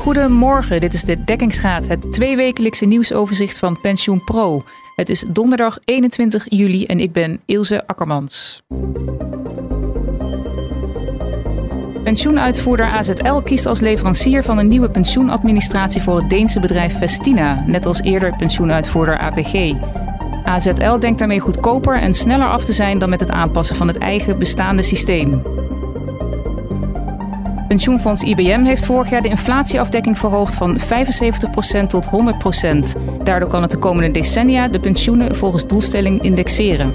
Goedemorgen, 0.00 0.80
dit 0.80 0.94
is 0.94 1.02
de 1.02 1.24
Dekkingsraad, 1.24 1.88
het 1.88 2.12
tweewekelijkse 2.12 2.86
nieuwsoverzicht 2.86 3.58
van 3.58 3.80
Pensioen 3.80 4.24
Pro. 4.24 4.62
Het 4.96 5.08
is 5.08 5.24
donderdag 5.28 5.78
21 5.84 6.46
juli 6.48 6.86
en 6.86 7.00
ik 7.00 7.12
ben 7.12 7.40
Ilse 7.44 7.86
Akkermans. 7.86 8.62
Pensioenuitvoerder 12.04 12.86
AZL 12.86 13.40
kiest 13.40 13.66
als 13.66 13.80
leverancier 13.80 14.44
van 14.44 14.58
een 14.58 14.68
nieuwe 14.68 14.90
pensioenadministratie 14.90 16.02
voor 16.02 16.16
het 16.16 16.30
Deense 16.30 16.60
bedrijf 16.60 16.98
Vestina, 16.98 17.64
net 17.66 17.86
als 17.86 18.00
eerder 18.00 18.36
pensioenuitvoerder 18.36 19.18
APG. 19.18 19.72
AZL 20.44 20.98
denkt 20.98 21.18
daarmee 21.18 21.40
goedkoper 21.40 21.96
en 21.96 22.14
sneller 22.14 22.48
af 22.48 22.64
te 22.64 22.72
zijn 22.72 22.98
dan 22.98 23.08
met 23.08 23.20
het 23.20 23.30
aanpassen 23.30 23.76
van 23.76 23.88
het 23.88 23.98
eigen 23.98 24.38
bestaande 24.38 24.82
systeem. 24.82 25.42
Pensioenfonds 27.70 28.22
IBM 28.22 28.64
heeft 28.64 28.84
vorig 28.84 29.10
jaar 29.10 29.22
de 29.22 29.28
inflatieafdekking 29.28 30.18
verhoogd 30.18 30.54
van 30.54 30.78
75% 30.78 30.82
tot 31.88 32.06
100%. 32.06 33.00
Daardoor 33.22 33.48
kan 33.48 33.62
het 33.62 33.70
de 33.70 33.78
komende 33.78 34.10
decennia 34.10 34.68
de 34.68 34.80
pensioenen 34.80 35.36
volgens 35.36 35.66
doelstelling 35.66 36.22
indexeren. 36.22 36.94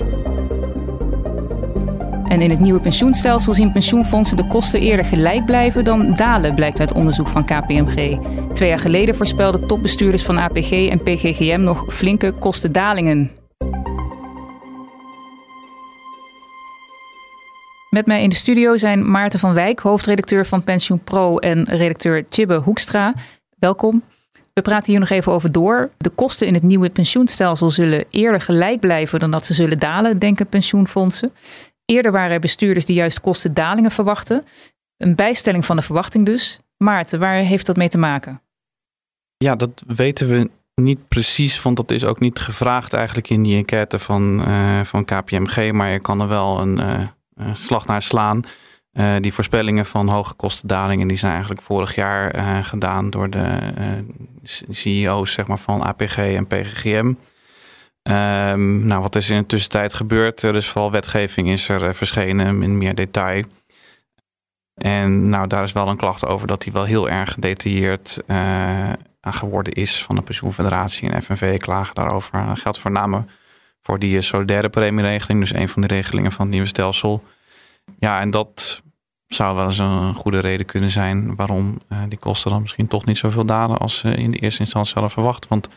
En 2.27 2.41
in 2.41 2.49
het 2.49 2.59
nieuwe 2.59 2.79
pensioenstelsel 2.79 3.53
zien 3.53 3.71
pensioenfondsen 3.71 4.37
de 4.37 4.47
kosten 4.47 4.79
eerder 4.79 5.05
gelijk 5.05 5.45
blijven 5.45 5.83
dan 5.83 6.13
dalen, 6.15 6.55
blijkt 6.55 6.79
uit 6.79 6.93
onderzoek 6.93 7.27
van 7.27 7.45
KPMG. 7.45 8.19
Twee 8.53 8.69
jaar 8.69 8.79
geleden 8.79 9.15
voorspelden 9.15 9.67
topbestuurders 9.67 10.23
van 10.23 10.37
APG 10.37 10.71
en 10.71 11.03
PGGM 11.03 11.61
nog 11.61 11.85
flinke 11.87 12.31
kostendalingen. 12.31 13.44
Met 17.95 18.05
mij 18.05 18.21
in 18.21 18.29
de 18.29 18.35
studio 18.35 18.77
zijn 18.77 19.11
Maarten 19.11 19.39
van 19.39 19.53
Wijk, 19.53 19.79
hoofdredacteur 19.79 20.45
van 20.45 20.63
Pensioen 20.63 21.03
Pro 21.03 21.37
en 21.37 21.63
redacteur 21.63 22.25
Tjibbe 22.25 22.55
Hoekstra. 22.55 23.13
Welkom. 23.59 24.03
We 24.53 24.61
praten 24.61 24.91
hier 24.91 24.99
nog 24.99 25.09
even 25.09 25.31
over 25.31 25.51
door. 25.51 25.89
De 25.97 26.09
kosten 26.09 26.47
in 26.47 26.53
het 26.53 26.63
nieuwe 26.63 26.89
pensioenstelsel 26.89 27.69
zullen 27.69 28.05
eerder 28.09 28.41
gelijk 28.41 28.79
blijven 28.79 29.19
dan 29.19 29.31
dat 29.31 29.45
ze 29.45 29.53
zullen 29.53 29.79
dalen, 29.79 30.19
denken 30.19 30.47
pensioenfondsen. 30.47 31.33
Eerder 31.85 32.11
waren 32.11 32.31
er 32.31 32.39
bestuurders 32.39 32.85
die 32.85 32.95
juist 32.95 33.21
kostendalingen 33.21 33.91
verwachten. 33.91 34.45
Een 34.97 35.15
bijstelling 35.15 35.65
van 35.65 35.75
de 35.75 35.81
verwachting 35.81 36.25
dus. 36.25 36.59
Maarten, 36.77 37.19
waar 37.19 37.35
heeft 37.35 37.65
dat 37.65 37.77
mee 37.77 37.89
te 37.89 37.97
maken? 37.97 38.41
Ja, 39.37 39.55
dat 39.55 39.83
weten 39.87 40.27
we 40.27 40.49
niet 40.81 41.07
precies, 41.07 41.61
want 41.61 41.77
dat 41.77 41.91
is 41.91 42.03
ook 42.03 42.19
niet 42.19 42.39
gevraagd 42.39 42.93
eigenlijk 42.93 43.29
in 43.29 43.43
die 43.43 43.57
enquête 43.57 43.99
van, 43.99 44.49
uh, 44.49 44.81
van 44.81 45.05
KPMG. 45.05 45.71
Maar 45.71 45.89
je 45.89 45.99
kan 45.99 46.21
er 46.21 46.27
wel 46.27 46.59
een, 46.59 46.79
uh, 46.79 47.07
slag 47.53 47.85
naar 47.85 48.01
slaan. 48.01 48.43
Uh, 48.93 49.15
die 49.19 49.33
voorspellingen 49.33 49.85
van 49.85 50.07
hoge 50.07 50.33
kostendalingen 50.33 51.07
die 51.07 51.17
zijn 51.17 51.31
eigenlijk 51.31 51.61
vorig 51.61 51.95
jaar 51.95 52.35
uh, 52.35 52.63
gedaan 52.63 53.09
door 53.09 53.29
de 53.29 53.57
CEO's 54.69 55.31
zeg 55.31 55.47
maar, 55.47 55.59
van 55.59 55.81
APG 55.81 56.17
en 56.17 56.47
PGGM. 56.47 57.13
Um, 58.09 58.87
nou, 58.87 59.01
wat 59.01 59.15
is 59.15 59.29
in 59.29 59.37
de 59.37 59.45
tussentijd 59.45 59.93
gebeurd? 59.93 60.41
Er 60.41 60.55
is 60.55 60.67
vooral 60.67 60.91
wetgeving 60.91 61.49
is 61.49 61.69
er 61.69 61.95
verschenen 61.95 62.63
in 62.63 62.77
meer 62.77 62.95
detail. 62.95 63.43
En 64.73 65.29
nou, 65.29 65.47
daar 65.47 65.63
is 65.63 65.71
wel 65.71 65.87
een 65.87 65.97
klacht 65.97 66.25
over 66.25 66.47
dat 66.47 66.61
die 66.61 66.73
wel 66.73 66.83
heel 66.83 67.09
erg 67.09 67.31
gedetailleerd 67.33 68.23
geworden 69.21 69.73
is 69.73 70.03
van 70.03 70.15
de 70.15 70.21
pensioenfederatie 70.21 71.09
en 71.09 71.21
FNV 71.21 71.57
klagen 71.57 71.95
daarover. 71.95 72.45
Dat 72.45 72.59
geldt 72.59 72.79
voornamelijk 72.79 73.31
voor 73.85 73.99
die 73.99 74.21
solidaire 74.21 74.69
premieregeling. 74.69 75.39
Dus 75.39 75.53
een 75.53 75.69
van 75.69 75.81
de 75.81 75.87
regelingen 75.87 76.31
van 76.31 76.41
het 76.41 76.51
nieuwe 76.51 76.67
stelsel. 76.67 77.23
Ja, 77.99 78.19
en 78.19 78.31
dat 78.31 78.81
zou 79.27 79.55
wel 79.55 79.65
eens 79.65 79.77
een 79.77 80.13
goede 80.13 80.39
reden 80.39 80.65
kunnen 80.65 80.89
zijn 80.89 81.35
waarom 81.35 81.77
uh, 81.89 81.99
die 82.09 82.17
kosten 82.17 82.51
dan 82.51 82.61
misschien 82.61 82.87
toch 82.87 83.05
niet 83.05 83.17
zoveel 83.17 83.45
dalen 83.45 83.77
als 83.77 83.97
ze 83.97 84.15
in 84.15 84.31
de 84.31 84.37
eerste 84.37 84.59
instantie 84.59 84.93
hadden 84.93 85.11
verwacht. 85.11 85.47
Want 85.47 85.69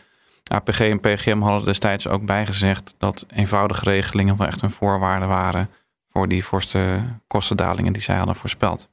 APG 0.51 0.79
en 0.79 0.99
PGM 0.99 1.39
hadden 1.39 1.65
destijds 1.65 2.07
ook 2.07 2.25
bijgezegd 2.25 2.95
dat 2.97 3.25
eenvoudige 3.29 3.83
regelingen 3.83 4.37
wel 4.37 4.47
echt 4.47 4.61
een 4.61 4.71
voorwaarde 4.71 5.25
waren 5.25 5.69
voor 6.09 6.27
die 6.27 6.43
voorste 6.43 6.99
kostendalingen 7.27 7.93
die 7.93 8.01
zij 8.01 8.15
hadden 8.15 8.35
voorspeld. 8.35 8.89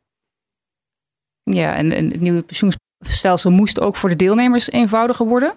Ja, 1.43 1.75
en 1.75 1.91
het 1.91 2.21
nieuwe 2.21 2.43
pensioenstelsel 2.43 3.51
moest 3.51 3.81
ook 3.81 3.97
voor 3.97 4.09
de 4.09 4.17
deelnemers 4.17 4.71
eenvoudiger 4.71 5.27
worden. 5.27 5.55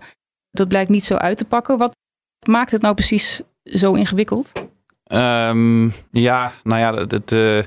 Dat 0.51 0.67
blijkt 0.67 0.89
niet 0.89 1.05
zo 1.05 1.15
uit 1.15 1.37
te 1.37 1.45
pakken. 1.45 1.77
Wat 1.77 1.95
maakt 2.47 2.71
het 2.71 2.81
nou 2.81 2.93
precies 2.93 3.41
zo 3.63 3.93
ingewikkeld? 3.93 4.51
Um, 5.11 5.93
ja, 6.11 6.51
nou 6.63 6.79
ja, 6.79 6.93
het, 7.07 7.31
uh, 7.31 7.61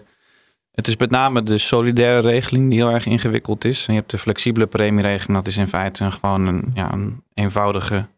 het 0.71 0.87
is 0.87 0.97
met 0.97 1.11
name 1.11 1.43
de 1.43 1.59
solidaire 1.59 2.29
regeling 2.29 2.71
die 2.71 2.79
heel 2.79 2.91
erg 2.91 3.07
ingewikkeld 3.07 3.65
is. 3.65 3.87
Je 3.87 3.93
hebt 3.93 4.11
de 4.11 4.19
flexibele 4.19 4.67
premieregeling, 4.67 5.39
dat 5.39 5.47
is 5.47 5.57
in 5.57 5.69
feite 5.69 6.11
gewoon 6.11 6.47
een, 6.47 6.71
ja, 6.75 6.93
een 6.93 7.25
eenvoudige 7.35 8.09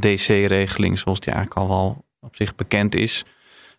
DC-regeling, 0.00 0.98
zoals 0.98 1.20
die 1.20 1.32
eigenlijk 1.32 1.60
al 1.60 1.68
wel 1.68 2.04
op 2.20 2.36
zich 2.36 2.54
bekend 2.54 2.94
is. 2.94 3.24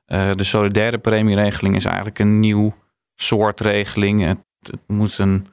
Uh, 0.08 0.32
de 0.34 0.44
solidaire 0.44 0.98
premieregeling 0.98 1.76
is 1.76 1.86
eigenlijk 1.86 2.20
een 2.20 2.40
nieuw 2.40 2.76
soort 3.16 3.60
regeling. 3.60 4.24
Het 4.24 4.40
moet 4.88 5.18
een 5.18 5.48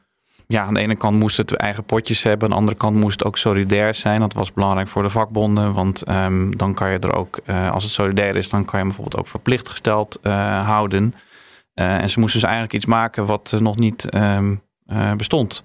ja, 0.47 0.63
aan 0.63 0.75
de 0.75 0.81
ene 0.81 0.97
kant 0.97 1.19
moest 1.19 1.37
het 1.37 1.53
eigen 1.53 1.85
potjes 1.85 2.23
hebben. 2.23 2.43
Aan 2.43 2.51
de 2.51 2.61
andere 2.61 2.77
kant 2.77 2.97
moest 2.97 3.19
het 3.19 3.29
ook 3.29 3.37
solidair 3.37 3.95
zijn. 3.95 4.21
Dat 4.21 4.33
was 4.33 4.53
belangrijk 4.53 4.89
voor 4.89 5.03
de 5.03 5.11
vakbonden. 5.11 5.73
Want 5.73 6.09
um, 6.09 6.57
dan 6.57 6.75
kan 6.75 6.91
je 6.91 6.99
er 6.99 7.15
ook, 7.15 7.41
uh, 7.47 7.71
als 7.71 7.85
het 7.85 7.93
solidair 7.93 8.37
is, 8.37 8.49
dan 8.49 8.65
kan 8.65 8.79
je 8.79 8.85
bijvoorbeeld 8.85 9.17
ook 9.17 9.29
verplicht 9.29 9.69
gesteld 9.69 10.19
uh, 10.23 10.67
houden. 10.67 11.15
Uh, 11.75 12.01
en 12.01 12.11
ze 12.11 12.21
moesten 12.21 12.41
dus 12.41 12.49
eigenlijk 12.49 12.75
iets 12.75 12.87
maken 12.87 13.27
wat 13.27 13.57
nog 13.59 13.77
niet 13.77 14.15
um, 14.15 14.63
bestond. 15.17 15.65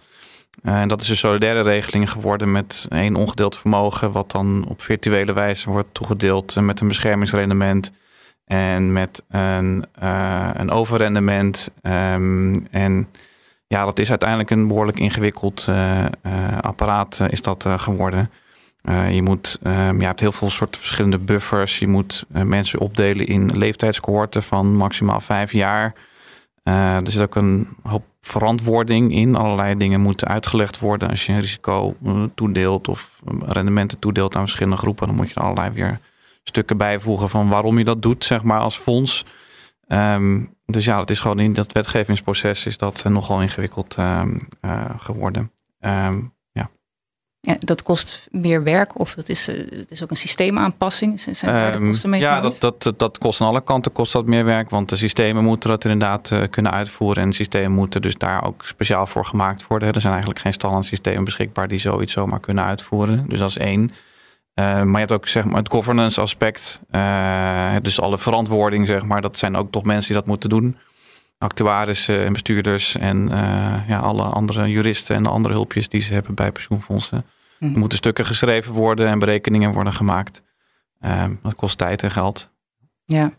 en 0.63 0.87
dat 0.87 1.01
is 1.01 1.09
een 1.09 1.15
solidaire 1.15 1.61
regeling 1.61 2.11
geworden 2.11 2.51
met 2.51 2.87
één 2.89 3.15
ongedeeld 3.15 3.57
vermogen, 3.57 4.11
wat 4.11 4.31
dan 4.31 4.65
op 4.67 4.81
virtuele 4.81 5.33
wijze 5.33 5.69
wordt 5.69 5.93
toegedeeld 5.93 6.55
met 6.55 6.79
een 6.79 6.87
beschermingsrendement 6.87 7.91
en 8.45 8.93
met 8.93 9.23
een, 9.29 9.85
een 10.53 10.71
overrendement. 10.71 11.71
Um, 11.81 12.67
en 12.71 13.07
ja, 13.69 13.85
dat 13.85 13.99
is 13.99 14.09
uiteindelijk 14.09 14.49
een 14.49 14.67
behoorlijk 14.67 14.99
ingewikkeld 14.99 15.65
uh, 15.69 15.99
uh, 15.99 16.57
apparaat 16.61 17.19
uh, 17.21 17.27
is 17.29 17.41
dat 17.41 17.65
geworden. 17.77 18.31
je, 19.09 19.21
moet, 19.23 19.59
je 19.63 20.05
hebt 20.05 20.19
heel 20.19 20.31
veel 20.31 20.49
soorten 20.49 20.79
verschillende 20.79 21.17
buffers. 21.17 21.79
Je 21.79 21.87
moet 21.87 22.25
mensen 22.29 22.79
opdelen 22.79 23.27
in 23.27 23.57
leeftijdscohorten 23.57 24.43
van 24.43 24.75
maximaal 24.75 25.19
vijf 25.19 25.51
jaar. 25.51 25.93
er 26.63 27.11
zit 27.11 27.21
ook 27.21 27.35
een 27.35 27.67
hoop 27.83 28.03
verantwoording 28.21 29.13
in. 29.13 29.35
Allerlei 29.35 29.77
dingen 29.77 30.01
moeten 30.01 30.27
uitgelegd 30.27 30.79
worden. 30.79 31.09
Als 31.09 31.25
je 31.25 31.33
een 31.33 31.39
risico 31.39 31.95
toedeelt 32.35 32.87
of 32.87 33.21
rendementen 33.45 33.99
toedeelt 33.99 34.35
aan 34.35 34.41
verschillende 34.41 34.77
groepen, 34.77 35.07
dan 35.07 35.15
moet 35.15 35.29
je 35.29 35.35
er 35.35 35.41
allerlei 35.41 35.69
weer 35.69 35.99
stukken 36.43 36.77
bijvoegen 36.77 37.29
van 37.29 37.49
waarom 37.49 37.77
je 37.77 37.83
dat 37.83 38.01
doet, 38.01 38.25
zeg 38.25 38.43
maar, 38.43 38.59
als 38.59 38.77
fonds. 38.77 39.25
Um, 39.87 40.57
dus 40.71 40.85
ja, 40.85 40.99
het 40.99 41.09
is 41.09 41.19
gewoon 41.19 41.39
in 41.39 41.53
dat 41.53 41.71
wetgevingsproces 41.71 42.65
is 42.65 42.77
dat 42.77 43.03
uh, 43.05 43.11
nogal 43.11 43.41
ingewikkeld 43.41 43.95
uh, 43.99 44.21
uh, 44.61 44.85
geworden. 44.97 45.51
Um, 45.79 46.33
ja. 46.51 46.69
ja. 47.39 47.55
dat 47.59 47.83
kost 47.83 48.27
meer 48.31 48.63
werk 48.63 48.99
of 48.99 49.15
het 49.15 49.29
is, 49.29 49.47
het 49.47 49.91
is 49.91 50.03
ook 50.03 50.09
een 50.09 50.15
systeemaanpassing? 50.15 51.19
Zijn 51.31 51.75
um, 51.75 51.87
kosten 51.87 52.09
mee 52.09 52.21
ja, 52.21 52.41
dat, 52.41 52.59
dat, 52.59 52.93
dat 52.97 53.17
kost 53.17 53.41
aan 53.41 53.47
alle 53.47 53.63
kanten 53.63 53.91
kost 53.91 54.11
dat 54.11 54.25
meer 54.25 54.45
werk, 54.45 54.69
want 54.69 54.89
de 54.89 54.95
systemen 54.95 55.43
moeten 55.43 55.69
dat 55.69 55.83
inderdaad 55.83 56.33
kunnen 56.49 56.71
uitvoeren 56.71 57.23
en 57.23 57.33
systemen 57.33 57.71
moeten 57.71 58.01
dus 58.01 58.15
daar 58.15 58.43
ook 58.43 58.65
speciaal 58.65 59.05
voor 59.05 59.25
gemaakt 59.25 59.67
worden. 59.67 59.93
Er 59.93 60.01
zijn 60.01 60.13
eigenlijk 60.13 60.41
geen 60.41 60.53
standaard 60.53 60.85
systemen 60.85 61.23
beschikbaar 61.23 61.67
die 61.67 61.79
zoiets 61.79 62.13
zomaar 62.13 62.39
kunnen 62.39 62.63
uitvoeren. 62.63 63.25
Dus 63.27 63.39
dat 63.39 63.49
is 63.49 63.57
één. 63.57 63.91
Uh, 64.59 64.65
maar 64.65 64.91
je 64.91 65.07
hebt 65.07 65.11
ook 65.11 65.27
zeg 65.27 65.45
maar, 65.45 65.57
het 65.57 65.71
governance 65.71 66.21
aspect. 66.21 66.81
Uh, 66.91 67.75
dus 67.81 68.01
alle 68.01 68.17
verantwoording, 68.17 68.87
zeg 68.87 69.03
maar. 69.03 69.21
Dat 69.21 69.37
zijn 69.37 69.55
ook 69.55 69.71
toch 69.71 69.83
mensen 69.83 70.07
die 70.07 70.15
dat 70.15 70.27
moeten 70.27 70.49
doen. 70.49 70.77
Actuarissen 71.37 72.25
en 72.25 72.33
bestuurders 72.33 72.95
en 72.95 73.29
uh, 73.31 73.87
ja, 73.87 73.99
alle 73.99 74.23
andere 74.23 74.69
juristen 74.69 75.15
en 75.15 75.23
de 75.23 75.29
andere 75.29 75.53
hulpjes 75.53 75.89
die 75.89 76.01
ze 76.01 76.13
hebben 76.13 76.35
bij 76.35 76.51
pensioenfondsen. 76.51 77.25
Hm. 77.57 77.65
Er 77.73 77.79
moeten 77.79 77.97
stukken 77.97 78.25
geschreven 78.25 78.73
worden 78.73 79.07
en 79.07 79.19
berekeningen 79.19 79.73
worden 79.73 79.93
gemaakt. 79.93 80.43
dat 81.41 81.55
kost 81.55 81.77
tijd 81.77 82.03
en 82.03 82.11
geld. 82.11 82.51
Ja. 83.05 83.31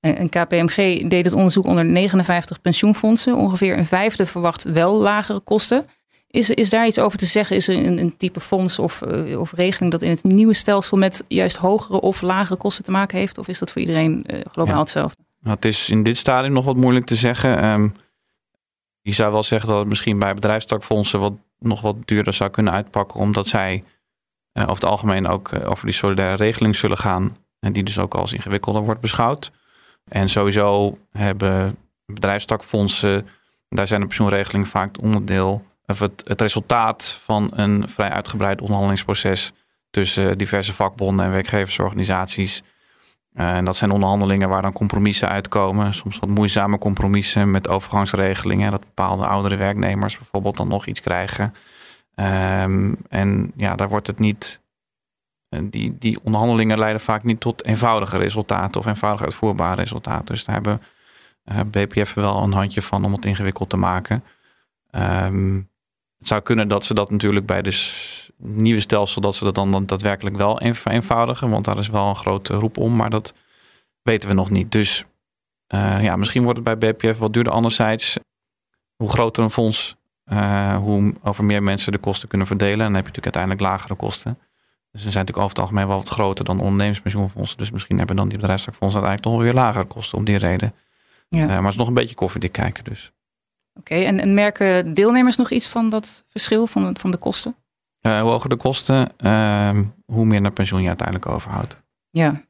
En 0.00 0.28
KPMG 0.28 1.08
deed 1.08 1.24
het 1.24 1.34
onderzoek 1.34 1.66
onder 1.66 1.84
59 1.84 2.60
pensioenfondsen. 2.60 3.36
Ongeveer 3.36 3.78
een 3.78 3.86
vijfde 3.86 4.26
verwacht 4.26 4.62
wel 4.62 5.00
lagere 5.00 5.40
kosten. 5.40 5.86
Is, 6.30 6.50
is 6.50 6.70
daar 6.70 6.86
iets 6.86 6.98
over 6.98 7.18
te 7.18 7.26
zeggen? 7.26 7.56
Is 7.56 7.68
er 7.68 7.76
een, 7.76 7.98
een 7.98 8.16
type 8.16 8.40
fonds 8.40 8.78
of, 8.78 9.02
uh, 9.08 9.40
of 9.40 9.52
regeling 9.52 9.92
dat 9.92 10.02
in 10.02 10.10
het 10.10 10.24
nieuwe 10.24 10.54
stelsel 10.54 10.96
met 10.96 11.24
juist 11.28 11.56
hogere 11.56 12.00
of 12.00 12.22
lagere 12.22 12.58
kosten 12.58 12.84
te 12.84 12.90
maken 12.90 13.18
heeft? 13.18 13.38
Of 13.38 13.48
is 13.48 13.58
dat 13.58 13.72
voor 13.72 13.80
iedereen 13.80 14.24
uh, 14.26 14.40
globaal 14.52 14.74
ja. 14.74 14.80
hetzelfde? 14.80 15.22
Nou, 15.40 15.56
het 15.56 15.64
is 15.64 15.90
in 15.90 16.02
dit 16.02 16.16
stadium 16.16 16.52
nog 16.52 16.64
wat 16.64 16.76
moeilijk 16.76 17.06
te 17.06 17.14
zeggen. 17.14 17.64
Um, 17.64 17.94
je 19.00 19.12
zou 19.12 19.32
wel 19.32 19.42
zeggen 19.42 19.68
dat 19.68 19.78
het 19.78 19.88
misschien 19.88 20.18
bij 20.18 20.34
bedrijfstakfondsen 20.34 21.20
wat, 21.20 21.32
nog 21.58 21.80
wat 21.80 21.96
duurder 22.04 22.32
zou 22.32 22.50
kunnen 22.50 22.72
uitpakken, 22.72 23.20
omdat 23.20 23.46
zij 23.46 23.84
uh, 24.52 24.62
over 24.62 24.74
het 24.74 24.84
algemeen 24.84 25.26
ook 25.26 25.50
over 25.64 25.86
die 25.86 25.94
solidaire 25.94 26.36
regeling 26.36 26.76
zullen 26.76 26.98
gaan. 26.98 27.36
En 27.60 27.72
die 27.72 27.82
dus 27.82 27.98
ook 27.98 28.14
als 28.14 28.32
ingewikkelder 28.32 28.82
wordt 28.82 29.00
beschouwd. 29.00 29.52
En 30.08 30.28
sowieso 30.28 30.98
hebben 31.10 31.76
bedrijfstakfondsen, 32.06 33.28
daar 33.68 33.86
zijn 33.86 34.00
de 34.00 34.06
pensioenregelingen 34.06 34.66
vaak 34.66 35.02
onderdeel 35.02 35.64
het, 35.98 36.40
resultaat 36.40 37.20
van 37.24 37.50
een 37.54 37.88
vrij 37.88 38.10
uitgebreid 38.10 38.60
onderhandelingsproces 38.60 39.52
tussen 39.90 40.38
diverse 40.38 40.74
vakbonden 40.74 41.24
en 41.24 41.30
werkgeversorganisaties. 41.30 42.62
Uh, 43.34 43.56
en 43.56 43.64
dat 43.64 43.76
zijn 43.76 43.90
onderhandelingen 43.90 44.48
waar 44.48 44.62
dan 44.62 44.72
compromissen 44.72 45.28
uitkomen. 45.28 45.94
Soms 45.94 46.18
wat 46.18 46.28
moeizame 46.28 46.78
compromissen 46.78 47.50
met 47.50 47.68
overgangsregelingen. 47.68 48.70
Dat 48.70 48.80
bepaalde 48.80 49.26
oudere 49.26 49.56
werknemers 49.56 50.16
bijvoorbeeld 50.16 50.56
dan 50.56 50.68
nog 50.68 50.86
iets 50.86 51.00
krijgen. 51.00 51.54
Um, 52.14 52.96
en 53.08 53.52
ja, 53.56 53.74
daar 53.74 53.88
wordt 53.88 54.06
het 54.06 54.18
niet. 54.18 54.60
eh, 55.48 55.60
Die, 55.64 55.98
die 55.98 56.18
onderhandelingen 56.24 56.78
leiden 56.78 57.00
vaak 57.00 57.22
niet 57.22 57.40
tot 57.40 57.64
eenvoudige 57.64 58.18
resultaten 58.18 58.80
of 58.80 58.86
eenvoudig 58.86 59.22
uitvoerbare 59.22 59.80
resultaten. 59.80 60.26
Dus 60.26 60.44
daar 60.44 60.54
hebben 60.54 60.82
uh, 61.44 61.60
BPF 61.70 62.14
wel 62.14 62.42
een 62.42 62.52
handje 62.52 62.82
van 62.82 63.04
om 63.04 63.12
het 63.12 63.24
ingewikkeld 63.24 63.70
te 63.70 63.76
maken. 63.76 64.24
Um, 64.90 65.69
het 66.20 66.28
zou 66.28 66.40
kunnen 66.40 66.68
dat 66.68 66.84
ze 66.84 66.94
dat 66.94 67.10
natuurlijk 67.10 67.46
bij 67.46 67.62
de 67.62 67.90
nieuwe 68.36 68.80
stelsel, 68.80 69.20
dat 69.20 69.34
ze 69.34 69.44
dat 69.44 69.54
dan, 69.54 69.72
dan 69.72 69.86
daadwerkelijk 69.86 70.36
wel 70.36 70.60
eenvoudigen. 70.60 71.50
Want 71.50 71.64
daar 71.64 71.78
is 71.78 71.88
wel 71.88 72.08
een 72.08 72.16
grote 72.16 72.54
roep 72.54 72.76
om, 72.76 72.96
maar 72.96 73.10
dat 73.10 73.34
weten 74.02 74.28
we 74.28 74.34
nog 74.34 74.50
niet. 74.50 74.72
Dus 74.72 75.04
uh, 75.74 76.02
ja, 76.02 76.16
misschien 76.16 76.42
wordt 76.42 76.58
het 76.58 76.80
bij 76.80 76.92
BPF 76.92 77.18
wat 77.18 77.32
duurder. 77.32 77.52
Anderzijds, 77.52 78.18
hoe 78.96 79.10
groter 79.10 79.42
een 79.42 79.50
fonds, 79.50 79.96
uh, 80.32 80.76
hoe 80.76 81.14
over 81.22 81.44
meer 81.44 81.62
mensen 81.62 81.92
de 81.92 81.98
kosten 81.98 82.28
kunnen 82.28 82.46
verdelen. 82.46 82.86
En 82.86 82.92
dan 82.92 82.94
heb 82.94 83.06
je 83.06 83.12
natuurlijk 83.12 83.36
uiteindelijk 83.36 83.62
lagere 83.62 83.94
kosten. 83.94 84.38
Dus 84.90 85.02
ze 85.02 85.10
zijn 85.10 85.24
natuurlijk 85.26 85.38
over 85.38 85.50
het 85.50 85.58
algemeen 85.58 85.86
wel 85.86 85.96
wat 85.96 86.08
groter 86.08 86.44
dan 86.44 86.60
ondernemerspensioenfondsen. 86.60 87.58
Dus 87.58 87.70
misschien 87.70 87.98
hebben 87.98 88.16
dan 88.16 88.28
die 88.28 88.38
bedrijfstakfondsen 88.38 89.02
uiteindelijk 89.02 89.36
toch 89.36 89.52
weer 89.52 89.62
lagere 89.62 89.84
kosten 89.84 90.18
om 90.18 90.24
die 90.24 90.38
reden. 90.38 90.74
Ja. 91.28 91.42
Uh, 91.42 91.46
maar 91.46 91.62
het 91.62 91.70
is 91.70 91.76
nog 91.76 91.88
een 91.88 91.94
beetje 91.94 92.14
koffiedik 92.14 92.52
kijken 92.52 92.84
dus. 92.84 93.12
Oké, 93.74 93.92
okay, 93.92 94.06
en, 94.06 94.20
en, 94.20 94.34
merken 94.34 94.94
deelnemers 94.94 95.36
nog 95.36 95.50
iets 95.50 95.68
van 95.68 95.88
dat 95.88 96.24
verschil 96.28 96.66
van, 96.66 96.96
van 96.96 97.10
de 97.10 97.16
kosten? 97.16 97.56
Uh, 98.06 98.20
hoe 98.20 98.30
hoger 98.30 98.48
de 98.48 98.56
kosten, 98.56 99.08
uh, 99.18 99.80
hoe 100.04 100.24
meer 100.24 100.40
naar 100.40 100.52
pensioen 100.52 100.82
je 100.82 100.88
uiteindelijk 100.88 101.26
overhoudt. 101.26 101.82
Ja. 102.10 102.28
Oké, 102.28 102.42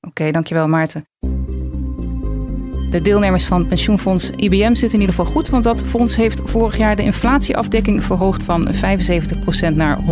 okay, 0.00 0.32
dankjewel 0.32 0.68
Maarten. 0.68 1.06
De 2.90 3.02
deelnemers 3.02 3.44
van 3.44 3.66
pensioenfonds 3.66 4.30
IBM 4.30 4.74
zitten 4.74 4.92
in 4.92 5.00
ieder 5.00 5.14
geval 5.14 5.32
goed, 5.32 5.48
want 5.48 5.64
dat 5.64 5.82
fonds 5.82 6.16
heeft 6.16 6.40
vorig 6.44 6.76
jaar 6.76 6.96
de 6.96 7.02
inflatieafdekking 7.02 8.04
verhoogd 8.04 8.42
van 8.42 8.68
75% 8.74 9.74
naar 9.74 9.98
100%. 9.98 10.02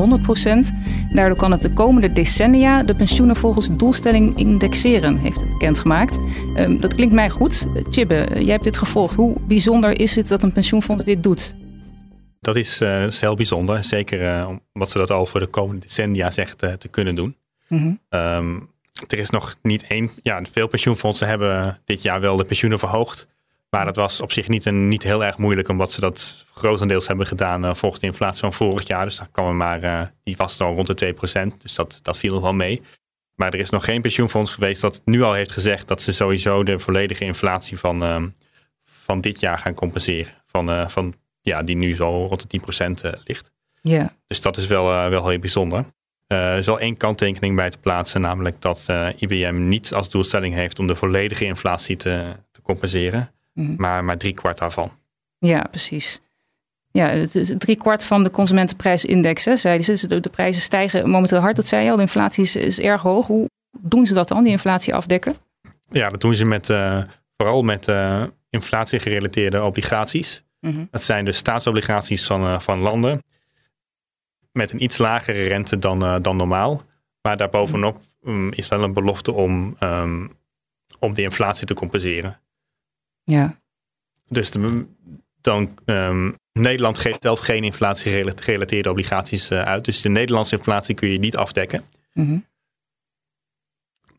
Daardoor 1.12 1.36
kan 1.36 1.50
het 1.50 1.60
de 1.60 1.72
komende 1.72 2.12
decennia 2.12 2.82
de 2.82 2.94
pensioenen 2.94 3.36
volgens 3.36 3.76
doelstelling 3.76 4.38
indexeren, 4.38 5.18
heeft 5.18 5.40
het 5.40 5.50
bekendgemaakt. 5.50 6.18
Um, 6.56 6.80
dat 6.80 6.94
klinkt 6.94 7.14
mij 7.14 7.30
goed. 7.30 7.66
Chibbe, 7.90 8.26
jij 8.34 8.52
hebt 8.52 8.64
dit 8.64 8.78
gevolgd. 8.78 9.14
Hoe 9.14 9.36
bijzonder 9.40 10.00
is 10.00 10.16
het 10.16 10.28
dat 10.28 10.42
een 10.42 10.52
pensioenfonds 10.52 11.04
dit 11.04 11.22
doet? 11.22 11.54
Dat 12.40 12.56
is, 12.56 12.80
uh, 12.80 13.06
heel 13.08 13.34
bijzonder, 13.34 13.84
zeker 13.84 14.22
uh, 14.22 14.48
omdat 14.72 14.90
ze 14.90 14.98
dat 14.98 15.10
al 15.10 15.26
voor 15.26 15.40
de 15.40 15.46
komende 15.46 15.80
decennia 15.80 16.30
zegt 16.30 16.62
uh, 16.62 16.72
te 16.72 16.88
kunnen 16.88 17.14
doen. 17.14 17.36
Mm-hmm. 17.68 17.98
Um, 18.08 18.68
er 19.06 19.18
is 19.18 19.30
nog 19.30 19.56
niet 19.62 19.86
één. 19.86 20.10
Ja, 20.22 20.42
veel 20.52 20.66
pensioenfondsen 20.66 21.28
hebben 21.28 21.80
dit 21.84 22.02
jaar 22.02 22.20
wel 22.20 22.36
de 22.36 22.44
pensioenen 22.44 22.78
verhoogd. 22.78 23.26
Maar 23.70 23.84
dat 23.84 23.96
was 23.96 24.20
op 24.20 24.32
zich 24.32 24.48
niet, 24.48 24.64
een, 24.64 24.88
niet 24.88 25.02
heel 25.02 25.24
erg 25.24 25.38
moeilijk, 25.38 25.68
omdat 25.68 25.92
ze 25.92 26.00
dat 26.00 26.46
grotendeels 26.54 27.06
hebben 27.06 27.26
gedaan 27.26 27.64
uh, 27.64 27.74
volgens 27.74 28.00
de 28.00 28.06
inflatie 28.06 28.40
van 28.40 28.52
vorig 28.52 28.86
jaar. 28.86 29.04
Dus 29.04 29.16
daar 29.16 29.28
kwam 29.32 29.46
er 29.46 29.54
maar, 29.54 29.84
uh, 29.84 30.02
die 30.22 30.36
was 30.36 30.56
dan 30.56 30.74
rond 30.74 30.98
de 30.98 31.14
2%. 31.52 31.56
Dus 31.58 31.74
dat, 31.74 31.98
dat 32.02 32.18
viel 32.18 32.32
nog 32.32 32.42
wel 32.42 32.52
mee. 32.52 32.82
Maar 33.34 33.52
er 33.52 33.60
is 33.60 33.70
nog 33.70 33.84
geen 33.84 34.00
pensioenfonds 34.00 34.50
geweest 34.50 34.80
dat 34.80 35.02
nu 35.04 35.22
al 35.22 35.32
heeft 35.32 35.52
gezegd 35.52 35.88
dat 35.88 36.02
ze 36.02 36.12
sowieso 36.12 36.62
de 36.62 36.78
volledige 36.78 37.24
inflatie 37.24 37.78
van, 37.78 38.02
uh, 38.02 38.22
van 38.84 39.20
dit 39.20 39.40
jaar 39.40 39.58
gaan 39.58 39.74
compenseren. 39.74 40.32
Van, 40.46 40.90
van 40.90 41.14
ja, 41.40 41.62
die 41.62 41.76
nu 41.76 41.94
zo 41.94 42.26
rond 42.26 42.50
de 42.50 42.60
10% 43.16 43.22
ligt. 43.24 43.50
Yeah. 43.82 44.08
Dus 44.26 44.40
dat 44.40 44.56
is 44.56 44.66
wel, 44.66 44.84
wel 45.10 45.28
heel 45.28 45.38
bijzonder. 45.38 45.84
Uh, 46.32 46.52
er 46.52 46.58
is 46.58 46.66
wel 46.66 46.80
één 46.80 46.96
kanttekening 46.96 47.56
bij 47.56 47.70
te 47.70 47.78
plaatsen, 47.78 48.20
namelijk 48.20 48.60
dat 48.60 48.86
uh, 48.90 49.08
IBM 49.16 49.68
niet 49.68 49.94
als 49.94 50.10
doelstelling 50.10 50.54
heeft 50.54 50.78
om 50.78 50.86
de 50.86 50.94
volledige 50.94 51.44
inflatie 51.44 51.96
te, 51.96 52.22
te 52.50 52.62
compenseren, 52.62 53.30
mm. 53.52 53.74
maar, 53.78 54.04
maar 54.04 54.18
drie 54.18 54.34
kwart 54.34 54.58
daarvan. 54.58 54.92
Ja, 55.38 55.66
precies. 55.70 56.20
Ja, 56.90 57.08
het 57.08 57.34
is 57.34 57.52
drie 57.58 57.76
kwart 57.76 58.04
van 58.04 58.22
de 58.22 58.30
consumentenprijsindex, 58.30 59.44
hè, 59.44 59.56
zeiden 59.56 59.98
ze. 59.98 60.20
De 60.20 60.28
prijzen 60.28 60.62
stijgen 60.62 61.10
momenteel 61.10 61.38
hard, 61.38 61.56
dat 61.56 61.66
zei 61.66 61.84
je 61.84 61.90
al. 61.90 61.96
De 61.96 62.02
inflatie 62.02 62.44
is, 62.44 62.56
is 62.56 62.80
erg 62.80 63.02
hoog. 63.02 63.26
Hoe 63.26 63.48
doen 63.78 64.06
ze 64.06 64.14
dat 64.14 64.28
dan, 64.28 64.42
die 64.42 64.52
inflatie 64.52 64.94
afdekken? 64.94 65.34
Ja, 65.90 66.08
dat 66.08 66.20
doen 66.20 66.34
ze 66.34 66.44
met, 66.44 66.68
uh, 66.68 67.02
vooral 67.36 67.62
met 67.62 67.92
inflatiegerelateerde 68.50 69.64
obligaties. 69.64 70.44
Mm 70.60 70.72
-hmm. 70.72 70.88
Dat 70.90 71.02
zijn 71.02 71.24
dus 71.24 71.36
staatsobligaties 71.36 72.26
van, 72.26 72.62
van 72.62 72.78
landen 72.78 73.22
met 74.56 74.72
een 74.72 74.82
iets 74.82 74.98
lagere 74.98 75.46
rente 75.46 75.78
dan, 75.78 76.04
uh, 76.04 76.16
dan 76.22 76.36
normaal. 76.36 76.82
Maar 77.22 77.36
daarbovenop 77.36 78.00
um, 78.24 78.52
is 78.52 78.68
wel 78.68 78.82
een 78.82 78.92
belofte 78.92 79.32
om, 79.32 79.76
um, 79.80 80.36
om 80.98 81.14
de 81.14 81.22
inflatie 81.22 81.66
te 81.66 81.74
compenseren. 81.74 82.40
Ja. 83.24 83.60
Dus 84.28 84.50
de, 84.50 84.86
dan, 85.40 85.78
um, 85.84 86.34
Nederland 86.52 86.98
geeft 86.98 87.22
zelf 87.22 87.40
geen 87.40 87.64
inflatie-gerelateerde 87.64 88.90
obligaties 88.90 89.50
uh, 89.50 89.62
uit. 89.62 89.84
Dus 89.84 90.00
de 90.00 90.08
Nederlandse 90.08 90.56
inflatie 90.56 90.94
kun 90.94 91.08
je 91.08 91.18
niet 91.18 91.36
afdekken. 91.36 91.84
Mm 92.12 92.26
-hmm. 92.26 92.46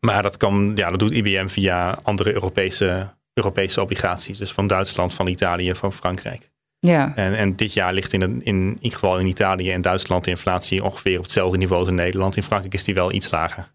Maar 0.00 0.22
dat, 0.22 0.36
kan, 0.36 0.72
ja, 0.74 0.90
dat 0.90 0.98
doet 0.98 1.12
IBM 1.12 1.46
via 1.46 1.98
andere 2.02 2.32
Europese, 2.32 3.14
Europese 3.32 3.82
obligaties. 3.82 4.38
Dus 4.38 4.52
van 4.52 4.66
Duitsland, 4.66 5.14
van 5.14 5.26
Italië, 5.26 5.74
van 5.74 5.92
Frankrijk. 5.92 6.50
Ja. 6.80 7.16
En, 7.16 7.34
en 7.34 7.56
dit 7.56 7.72
jaar 7.72 7.92
ligt 7.92 8.12
in, 8.12 8.22
in, 8.22 8.42
in 8.42 8.74
ieder 8.74 8.98
geval 8.98 9.18
in 9.18 9.26
Italië 9.26 9.72
en 9.72 9.80
Duitsland 9.80 10.24
de 10.24 10.30
inflatie 10.30 10.84
ongeveer 10.84 11.16
op 11.16 11.22
hetzelfde 11.22 11.56
niveau 11.56 11.80
als 11.80 11.88
in 11.88 11.94
Nederland. 11.94 12.36
In 12.36 12.42
Frankrijk 12.42 12.74
is 12.74 12.84
die 12.84 12.94
wel 12.94 13.12
iets 13.12 13.30
lager. 13.30 13.72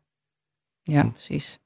Ja, 0.81 1.05
precies. 1.05 1.59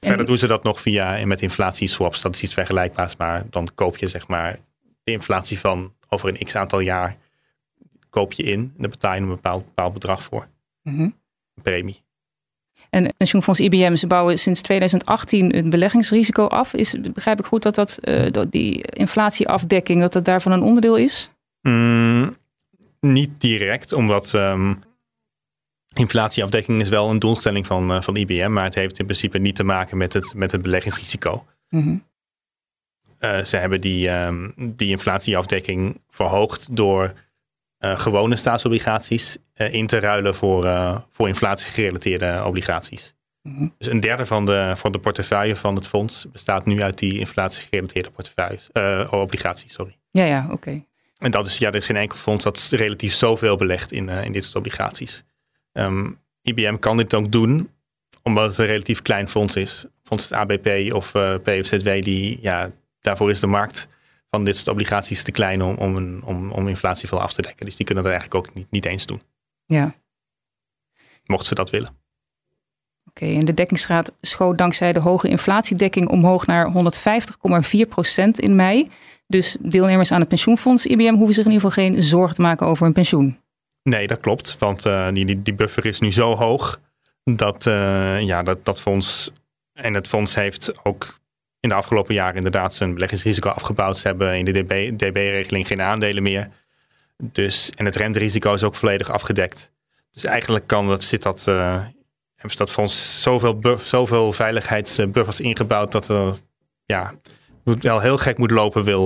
Verder 0.00 0.18
en... 0.18 0.26
doen 0.26 0.38
ze 0.38 0.46
dat 0.46 0.62
nog 0.62 0.80
via 0.80 1.26
met 1.26 1.42
inflatieswaps. 1.42 2.22
Dat 2.22 2.34
is 2.34 2.42
iets 2.42 2.54
vergelijkbaars, 2.54 3.16
maar 3.16 3.44
dan 3.50 3.68
koop 3.74 3.96
je 3.96 4.06
zeg 4.06 4.28
maar 4.28 4.58
de 5.04 5.12
inflatie 5.12 5.58
van 5.58 5.94
over 6.08 6.28
een 6.28 6.46
x 6.46 6.56
aantal 6.56 6.80
jaar 6.80 7.16
koop 8.10 8.32
je 8.32 8.42
in. 8.42 8.60
En 8.60 8.74
daar 8.76 8.90
betaal 8.90 9.14
je 9.14 9.20
een 9.20 9.28
bepaald, 9.28 9.64
bepaald 9.64 9.92
bedrag 9.92 10.22
voor. 10.22 10.48
Mm 10.82 10.96
-hmm. 10.96 11.18
Premie. 11.62 12.02
En 12.90 13.14
pensioenfonds 13.16 13.60
IBM, 13.60 13.96
ze 13.96 14.06
bouwen 14.06 14.38
sinds 14.38 14.60
2018 14.60 15.54
het 15.54 15.70
beleggingsrisico 15.70 16.46
af. 16.46 16.74
Is, 16.74 16.94
begrijp 17.14 17.38
ik 17.38 17.44
goed 17.44 17.62
dat, 17.62 17.74
dat 17.74 17.98
uh, 18.04 18.42
die 18.50 18.82
inflatieafdekking, 18.82 20.00
dat 20.00 20.12
dat 20.12 20.24
daarvan 20.24 20.52
een 20.52 20.62
onderdeel 20.62 20.96
is? 20.96 21.30
Mm, 21.62 22.36
niet 23.00 23.40
direct, 23.40 23.92
omdat 23.92 24.32
um, 24.32 24.78
inflatieafdekking 25.94 26.80
is 26.80 26.88
wel 26.88 27.10
een 27.10 27.18
doelstelling 27.18 27.66
van, 27.66 27.90
uh, 27.90 28.00
van 28.00 28.16
IBM, 28.16 28.52
maar 28.52 28.64
het 28.64 28.74
heeft 28.74 28.98
in 28.98 29.04
principe 29.04 29.38
niet 29.38 29.56
te 29.56 29.64
maken 29.64 29.96
met 29.96 30.12
het, 30.12 30.34
met 30.34 30.52
het 30.52 30.62
beleggingsrisico. 30.62 31.44
Mm 31.68 31.82
-hmm. 31.82 32.04
uh, 33.20 33.44
ze 33.44 33.56
hebben 33.56 33.80
die, 33.80 34.10
um, 34.10 34.52
die 34.56 34.88
inflatieafdekking 34.88 36.00
verhoogd 36.08 36.76
door 36.76 37.12
uh, 37.80 37.98
gewone 37.98 38.36
staatsobligaties 38.36 39.38
uh, 39.56 39.72
in 39.72 39.86
te 39.86 40.00
ruilen 40.00 40.34
voor, 40.34 40.64
uh, 40.64 40.98
voor 41.10 41.28
inflatiegerelateerde 41.28 42.42
obligaties. 42.44 43.14
Mhm. 43.42 43.52
Mm 43.52 43.58
-hmm. 43.58 43.74
Dus 43.78 43.86
een 43.86 44.00
derde 44.00 44.26
van 44.26 44.44
de, 44.44 44.72
van 44.76 44.92
de 44.92 44.98
portefeuille 44.98 45.56
van 45.56 45.74
het 45.74 45.86
fonds 45.86 46.26
bestaat 46.32 46.66
nu 46.66 46.82
uit 46.82 46.98
die 46.98 47.18
inflatiegerelateerde 47.18 48.10
portefeuilles, 48.10 48.70
obligaties. 49.10 49.72
Sorry. 49.72 49.96
Ja, 50.10 50.24
ja, 50.24 50.42
oké. 50.44 50.52
Okay. 50.52 50.84
En 51.18 51.30
dat 51.30 51.46
is, 51.46 51.58
ja, 51.58 51.68
er 51.68 51.74
is 51.74 51.86
geen 51.86 51.96
enkel 51.96 52.18
fonds 52.18 52.44
dat 52.44 52.68
relatief 52.70 53.12
zoveel 53.12 53.56
belegt 53.56 53.92
in, 53.92 54.08
in 54.08 54.32
dit 54.32 54.44
soort 54.44 54.56
obligaties. 54.56 55.22
Um, 55.72 56.18
IBM 56.42 56.76
kan 56.76 56.96
dit 56.96 57.14
ook 57.14 57.32
doen, 57.32 57.70
omdat 58.22 58.44
het 58.44 58.58
een 58.58 58.66
relatief 58.66 59.02
klein 59.02 59.28
fonds 59.28 59.56
is. 59.56 59.84
Fonds 60.04 60.24
het 60.24 60.32
ABP 60.32 60.92
of 60.94 61.12
PFZW, 61.42 62.00
die, 62.00 62.38
ja, 62.42 62.70
daarvoor 63.00 63.30
is 63.30 63.40
de 63.40 63.46
markt 63.46 63.88
van 64.30 64.44
dit 64.44 64.56
soort 64.56 64.68
obligaties 64.68 65.22
te 65.22 65.30
klein 65.30 65.62
om, 65.62 65.74
om, 65.74 65.96
een, 65.96 66.22
om, 66.24 66.50
om 66.50 66.68
inflatie 66.68 67.08
veel 67.08 67.20
af 67.20 67.32
te 67.32 67.42
dekken. 67.42 67.66
Dus 67.66 67.76
die 67.76 67.86
kunnen 67.86 68.04
dat 68.04 68.12
eigenlijk 68.12 68.46
ook 68.46 68.54
niet, 68.54 68.70
niet 68.70 68.86
eens 68.86 69.06
doen. 69.06 69.22
Ja. 69.66 69.94
Mocht 71.24 71.46
ze 71.46 71.54
dat 71.54 71.70
willen. 71.70 71.88
Oké, 73.08 73.22
okay, 73.24 73.36
en 73.36 73.44
de 73.44 73.54
dekkingsgraad 73.54 74.12
schoot 74.20 74.58
dankzij 74.58 74.92
de 74.92 75.00
hoge 75.00 75.28
inflatiedekking 75.28 76.08
omhoog 76.08 76.46
naar 76.46 76.72
150,4 77.84 77.88
procent 77.88 78.40
in 78.40 78.56
mei. 78.56 78.90
Dus 79.26 79.56
deelnemers 79.60 80.12
aan 80.12 80.20
het 80.20 80.28
pensioenfonds 80.28 80.86
IBM 80.86 81.14
hoeven 81.14 81.34
zich 81.34 81.44
in 81.44 81.52
ieder 81.52 81.70
geval 81.70 81.84
geen 81.84 82.02
zorgen 82.02 82.34
te 82.34 82.42
maken 82.42 82.66
over 82.66 82.84
hun 82.84 82.92
pensioen. 82.92 83.38
Nee, 83.82 84.06
dat 84.06 84.20
klopt. 84.20 84.58
Want 84.58 84.86
uh, 84.86 85.08
die, 85.12 85.24
die, 85.24 85.42
die 85.42 85.54
buffer 85.54 85.86
is 85.86 86.00
nu 86.00 86.12
zo 86.12 86.36
hoog 86.36 86.80
dat, 87.24 87.66
uh, 87.66 88.20
ja, 88.20 88.42
dat 88.42 88.64
dat 88.64 88.80
fonds. 88.80 89.32
En 89.72 89.94
het 89.94 90.08
fonds 90.08 90.34
heeft 90.34 90.84
ook 90.84 91.19
in 91.60 91.68
de 91.68 91.74
afgelopen 91.74 92.14
jaren 92.14 92.36
inderdaad 92.36 92.74
zijn 92.74 92.94
beleggingsrisico 92.94 93.48
afgebouwd. 93.48 93.98
Ze 93.98 94.06
hebben 94.06 94.38
in 94.38 94.44
de 94.44 94.52
DB, 94.52 94.98
DB-regeling 94.98 95.66
geen 95.66 95.82
aandelen 95.82 96.22
meer. 96.22 96.48
Dus, 97.16 97.70
en 97.70 97.84
het 97.84 97.96
renterisico 97.96 98.54
is 98.54 98.62
ook 98.62 98.74
volledig 98.74 99.10
afgedekt. 99.10 99.70
Dus 100.12 100.24
eigenlijk 100.24 100.66
kan 100.66 100.88
dat, 100.88 101.04
zit 101.04 101.22
dat, 101.22 101.46
uh, 101.48 101.84
hebben 102.34 102.68
fonds 102.68 103.22
zoveel, 103.22 103.78
zoveel 103.84 104.32
veiligheidsbuffers 104.32 105.40
ingebouwd 105.40 105.92
dat 105.92 106.08
er, 106.08 106.36
ja, 106.84 107.14
wel 107.62 108.00
heel 108.00 108.18
gek 108.18 108.38
moet 108.38 108.50
lopen, 108.50 108.84
wil, 108.84 109.04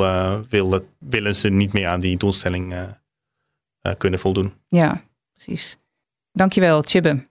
wil, 0.49 0.87
willen 0.99 1.35
ze 1.35 1.49
niet 1.49 1.73
meer 1.73 1.89
aan 1.89 2.01
die 2.01 2.17
doelstelling 2.17 2.75
kunnen 3.99 4.21
voldoen. 4.21 4.53
Ja, 4.69 5.03
precies. 5.33 5.79
Dankjewel, 6.33 6.83
Chibbe. 6.83 7.27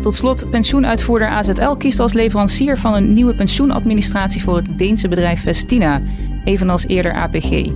Tot 0.00 0.14
slot, 0.14 0.50
pensioenuitvoerder 0.50 1.28
AZL 1.28 1.74
kiest 1.74 2.00
als 2.00 2.12
leverancier 2.12 2.78
van 2.78 2.94
een 2.94 3.12
nieuwe 3.12 3.34
pensioenadministratie 3.34 4.42
voor 4.42 4.56
het 4.56 4.78
Deense 4.78 5.08
bedrijf 5.08 5.42
Vestina, 5.42 6.02
evenals 6.44 6.86
eerder 6.86 7.14
APG. 7.14 7.50
Uh, 7.50 7.66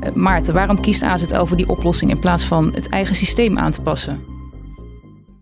eh, 0.00 0.12
Maarten, 0.14 0.54
waarom 0.54 0.80
kiest 0.80 1.02
AZL 1.02 1.44
voor 1.44 1.56
die 1.56 1.68
oplossing 1.68 2.10
in 2.10 2.18
plaats 2.18 2.44
van 2.44 2.74
het 2.74 2.88
eigen 2.88 3.14
systeem 3.14 3.58
aan 3.58 3.70
te 3.70 3.82
passen? 3.82 4.24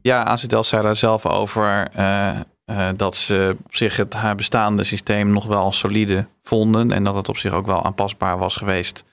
Ja, 0.01 0.25
AZL 0.25 0.63
zei 0.63 0.83
daar 0.83 0.97
zelf 0.97 1.27
over 1.27 1.89
uh, 1.97 2.41
uh, 2.67 2.89
dat 2.97 3.17
ze 3.17 3.57
op 3.65 3.75
zich 3.75 3.97
het 3.97 4.15
haar 4.15 4.35
bestaande 4.35 4.85
systeem 4.85 5.33
nog 5.33 5.47
wel 5.47 5.73
solide 5.73 6.27
vonden 6.43 6.93
en 6.93 7.05
dat 7.05 7.15
het 7.15 7.29
op 7.29 7.37
zich 7.37 7.53
ook 7.53 7.67
wel 7.67 7.85
aanpasbaar 7.85 8.39
was 8.39 8.57
geweest 8.57 9.05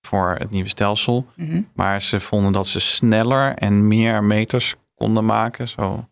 voor 0.00 0.36
het 0.38 0.50
nieuwe 0.50 0.68
stelsel. 0.68 1.26
Mhm. 1.34 1.62
Maar 1.74 2.02
ze 2.02 2.20
vonden 2.20 2.52
dat 2.52 2.66
ze 2.66 2.80
sneller 2.80 3.54
en 3.54 3.88
meer 3.88 4.24
meters 4.24 4.74
konden 4.94 5.24
maken. 5.24 5.68
Zo 5.68 6.08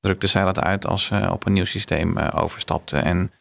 drukte 0.00 0.26
zij 0.26 0.44
dat 0.44 0.60
uit 0.60 0.86
als 0.86 1.04
ze 1.04 1.28
op 1.32 1.46
een 1.46 1.52
nieuw 1.52 1.64
systeem 1.64 2.18
uh, 2.18 2.28
overstapten. 2.34 3.04
En 3.04 3.32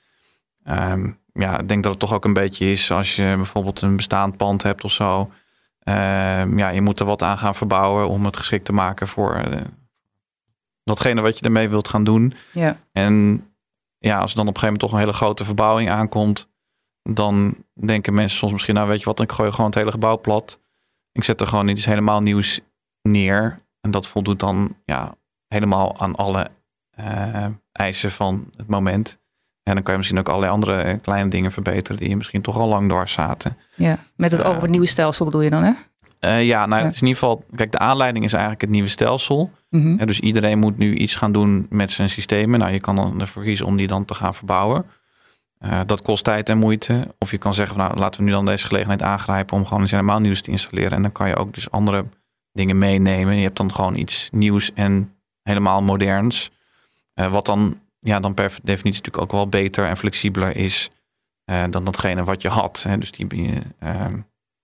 um, 0.92 1.20
ja, 1.34 1.60
ik 1.60 1.68
denk 1.68 1.84
dat 1.84 1.92
het 1.92 2.02
toch 2.02 2.14
ook 2.14 2.26
een 2.26 2.34
beetje 2.34 2.72
is 2.72 2.92
als 2.92 3.16
je 3.16 3.34
bijvoorbeeld 3.36 3.82
een 3.82 3.96
bestaand 3.96 4.38
pand 4.38 4.64
hebt 4.64 4.84
of 4.84 4.92
zo. 4.92 5.32
Uh, 5.84 6.58
ja, 6.58 6.70
je 6.70 6.82
moet 6.82 7.00
er 7.00 7.06
wat 7.06 7.24
aan 7.24 7.38
gaan 7.38 7.56
verbouwen 7.56 8.10
om 8.10 8.26
het 8.26 8.38
geschikt 8.38 8.66
te 8.66 8.74
maken 8.74 9.08
voor 9.08 9.46
uh, 9.46 9.62
datgene 10.84 11.22
wat 11.22 11.38
je 11.40 11.46
ermee 11.46 11.70
wilt 11.70 11.88
gaan 11.88 12.04
doen. 12.04 12.34
Ja. 12.52 12.78
En 12.92 13.44
ja, 13.98 14.20
als 14.20 14.32
er 14.32 14.38
dan 14.38 14.48
op 14.48 14.54
een 14.54 14.60
gegeven 14.60 14.66
moment 14.66 14.80
toch 14.80 14.92
een 14.92 15.00
hele 15.00 15.14
grote 15.14 15.46
verbouwing 15.46 15.90
aankomt, 15.90 16.50
dan 17.02 17.64
denken 17.74 18.14
mensen 18.14 18.38
soms 18.38 18.52
misschien, 18.52 18.76
nou 18.76 18.88
weet 18.88 19.00
je 19.00 19.06
wat, 19.06 19.20
ik 19.20 19.32
gooi 19.32 19.52
gewoon 19.52 19.66
het 19.66 19.76
hele 19.76 19.92
gebouw 19.92 20.20
plat. 20.20 20.60
Ik 21.12 21.24
zet 21.24 21.42
er 21.42 21.48
gewoon 21.48 21.68
iets 21.68 21.86
helemaal 21.86 22.22
nieuws 22.22 22.60
neer. 23.02 23.60
En 23.82 23.92
dat 23.92 24.08
voldoet 24.08 24.40
dan 24.40 24.76
ja, 24.86 25.16
helemaal 25.50 26.00
aan 26.00 26.16
alle 26.16 26.48
uh, 27.00 27.46
eisen 27.72 28.12
van 28.12 28.52
het 28.58 28.68
moment. 28.68 29.20
En 29.64 29.74
dan 29.74 29.84
kan 29.84 29.92
je 29.92 29.98
misschien 29.98 30.20
ook 30.20 30.30
allerlei 30.30 30.52
andere 30.52 30.82
eh, 30.82 31.02
kleine 31.02 31.30
dingen 31.30 31.52
verbeteren 31.52 32.00
die 32.00 32.10
je 32.10 32.16
misschien 32.16 32.42
toch 32.42 32.58
al 32.58 32.68
lang 32.68 32.90
door 32.90 33.10
zaten. 33.10 33.58
Ja, 33.76 33.98
met 34.16 34.32
het 34.32 34.44
over 34.44 34.62
het 34.62 34.72
nieuwe 34.72 34.86
stelsel 34.86 35.26
bedoel 35.26 35.42
je 35.42 35.50
dan, 35.50 35.64
hè? 35.64 35.72
Uh, 36.26 36.46
ja, 36.46 36.66
nou, 36.66 36.84
het 36.84 36.94
is 36.94 37.02
in 37.02 37.08
ieder 37.08 37.22
geval, 37.22 37.46
kijk, 37.56 37.72
de 37.72 37.78
aanleiding 37.78 38.26
is 38.26 38.32
eigenlijk 38.32 38.62
het 38.62 38.70
nieuwe 38.70 38.88
stelsel. 38.88 39.52
Mm 39.70 40.06
dus 40.06 40.20
iedereen 40.20 40.60
moet 40.60 40.78
nu 40.78 40.96
iets 40.96 41.16
gaan 41.16 41.32
doen 41.32 41.66
met 41.70 41.92
zijn 41.92 42.10
systemen. 42.10 42.60
Nou, 42.60 42.72
je 42.72 42.80
kan 42.80 42.96
dan 42.96 43.22
ervoor 43.22 43.44
kiezen 43.44 43.66
om 43.66 43.78
die 43.78 43.88
dan 43.88 44.06
te 44.06 44.14
gaan 44.14 44.34
verbouwen. 44.34 44.86
Uh, 45.66 45.80
dat 45.86 46.02
kost 46.02 46.24
tijd 46.24 46.50
en 46.50 46.58
moeite. 46.58 47.16
Of 47.18 47.32
je 47.32 47.38
kan 47.38 47.54
zeggen, 47.54 47.76
van, 47.76 47.86
nou, 47.86 47.98
laten 48.00 48.20
we 48.20 48.26
nu 48.26 48.32
dan 48.32 48.46
deze 48.46 48.68
gelegenheid 48.68 49.02
aangrijpen 49.02 49.58
om 49.58 49.66
gewoon 49.66 49.84
iets 49.84 49.92
helemaal 49.92 50.20
nieuws 50.20 50.42
te 50.42 50.52
installeren. 50.52 50.92
En 50.92 51.02
dan 51.02 51.12
kan 51.12 51.28
je 51.28 51.36
ook 51.36 51.54
dus 51.54 51.72
andere 51.72 52.06
dingen 52.52 52.78
meenemen. 52.78 53.36
Je 53.36 53.44
hebt 53.44 53.58
dan 53.58 53.74
gewoon 53.74 53.96
iets 53.96 54.30
nieuws 54.32 54.74
en 54.74 55.14
helemaal 55.50 55.82
moderns. 55.82 56.52
Uh, 57.16 57.32
wat 57.32 57.46
dan, 57.46 57.80
ja, 58.00 58.20
dan 58.20 58.34
per 58.34 58.58
definitie 58.64 59.02
natuurlijk 59.02 59.24
ook 59.24 59.32
wel 59.32 59.50
beter 59.50 59.88
en 59.88 59.98
flexibeler 59.98 60.56
is 60.56 60.90
uh, 61.46 61.64
dan 61.70 61.84
datgene 61.84 62.24
wat 62.24 62.42
je 62.42 62.50
had. 62.50 62.84
Hè. 62.88 62.98
Dus 62.98 63.12
die, 63.12 63.28
uh, 63.34 63.62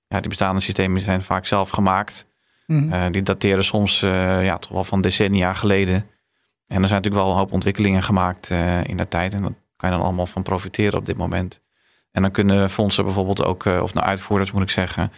ja, 0.07 0.19
die 0.19 0.29
bestaande 0.29 0.61
systemen 0.61 1.01
zijn 1.01 1.23
vaak 1.23 1.45
zelf 1.45 1.69
gemaakt. 1.69 2.33
Mm. 2.67 3.11
die 3.11 3.23
dateren 3.23 3.63
soms 3.63 3.99
ja, 3.99 4.57
toch 4.57 4.71
wel 4.71 4.83
van 4.83 5.01
decennia 5.01 5.53
geleden. 5.53 5.95
En 6.67 6.81
er 6.81 6.87
zijn 6.87 7.01
natuurlijk 7.01 7.23
wel 7.23 7.31
een 7.31 7.37
hoop 7.37 7.51
ontwikkelingen 7.51 8.03
gemaakt 8.03 8.49
in 8.83 8.97
de 8.97 9.07
tijd. 9.07 9.33
En 9.33 9.41
daar 9.41 9.51
kan 9.75 9.89
je 9.89 9.95
dan 9.95 10.05
allemaal 10.05 10.25
van 10.25 10.43
profiteren 10.43 10.99
op 10.99 11.05
dit 11.05 11.17
moment. 11.17 11.61
En 12.11 12.21
dan 12.21 12.31
kunnen 12.31 12.69
fondsen 12.69 13.03
bijvoorbeeld 13.03 13.43
ook, 13.43 13.65
of 13.65 13.93
nou 13.93 14.05
uitvoerders 14.05 14.51
moet 14.51 14.61
ik 14.61 14.69
zeggen, 14.69 15.11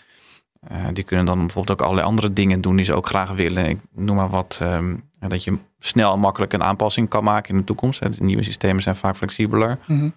die 0.94 1.04
kunnen 1.04 1.26
dan 1.26 1.40
bijvoorbeeld 1.40 1.80
ook 1.80 1.86
allerlei 1.86 2.08
andere 2.08 2.34
dingen 2.34 2.62
doen 2.62 2.76
die 2.76 2.86
ze 2.86 2.94
ook 2.94 3.08
graag 3.08 3.32
willen. 3.32 3.70
Ik 3.70 3.80
noem 3.92 4.16
maar 4.16 4.30
wat, 4.30 4.60
um, 4.64 5.07
dat 5.20 5.44
je 5.44 5.58
snel 5.80 6.14
en 6.14 6.20
makkelijk 6.20 6.54
een 6.54 6.64
aanpassing 6.64 7.10
kan 7.10 7.24
maken 7.24 7.54
in 7.54 7.60
de 7.60 7.66
toekomst. 7.66 8.18
De 8.18 8.24
nieuwe 8.24 8.44
systemen 8.44 8.82
zijn 8.82 8.96
vaak 8.96 9.18
flexibeler. 9.18 9.80
Mm 9.88 10.14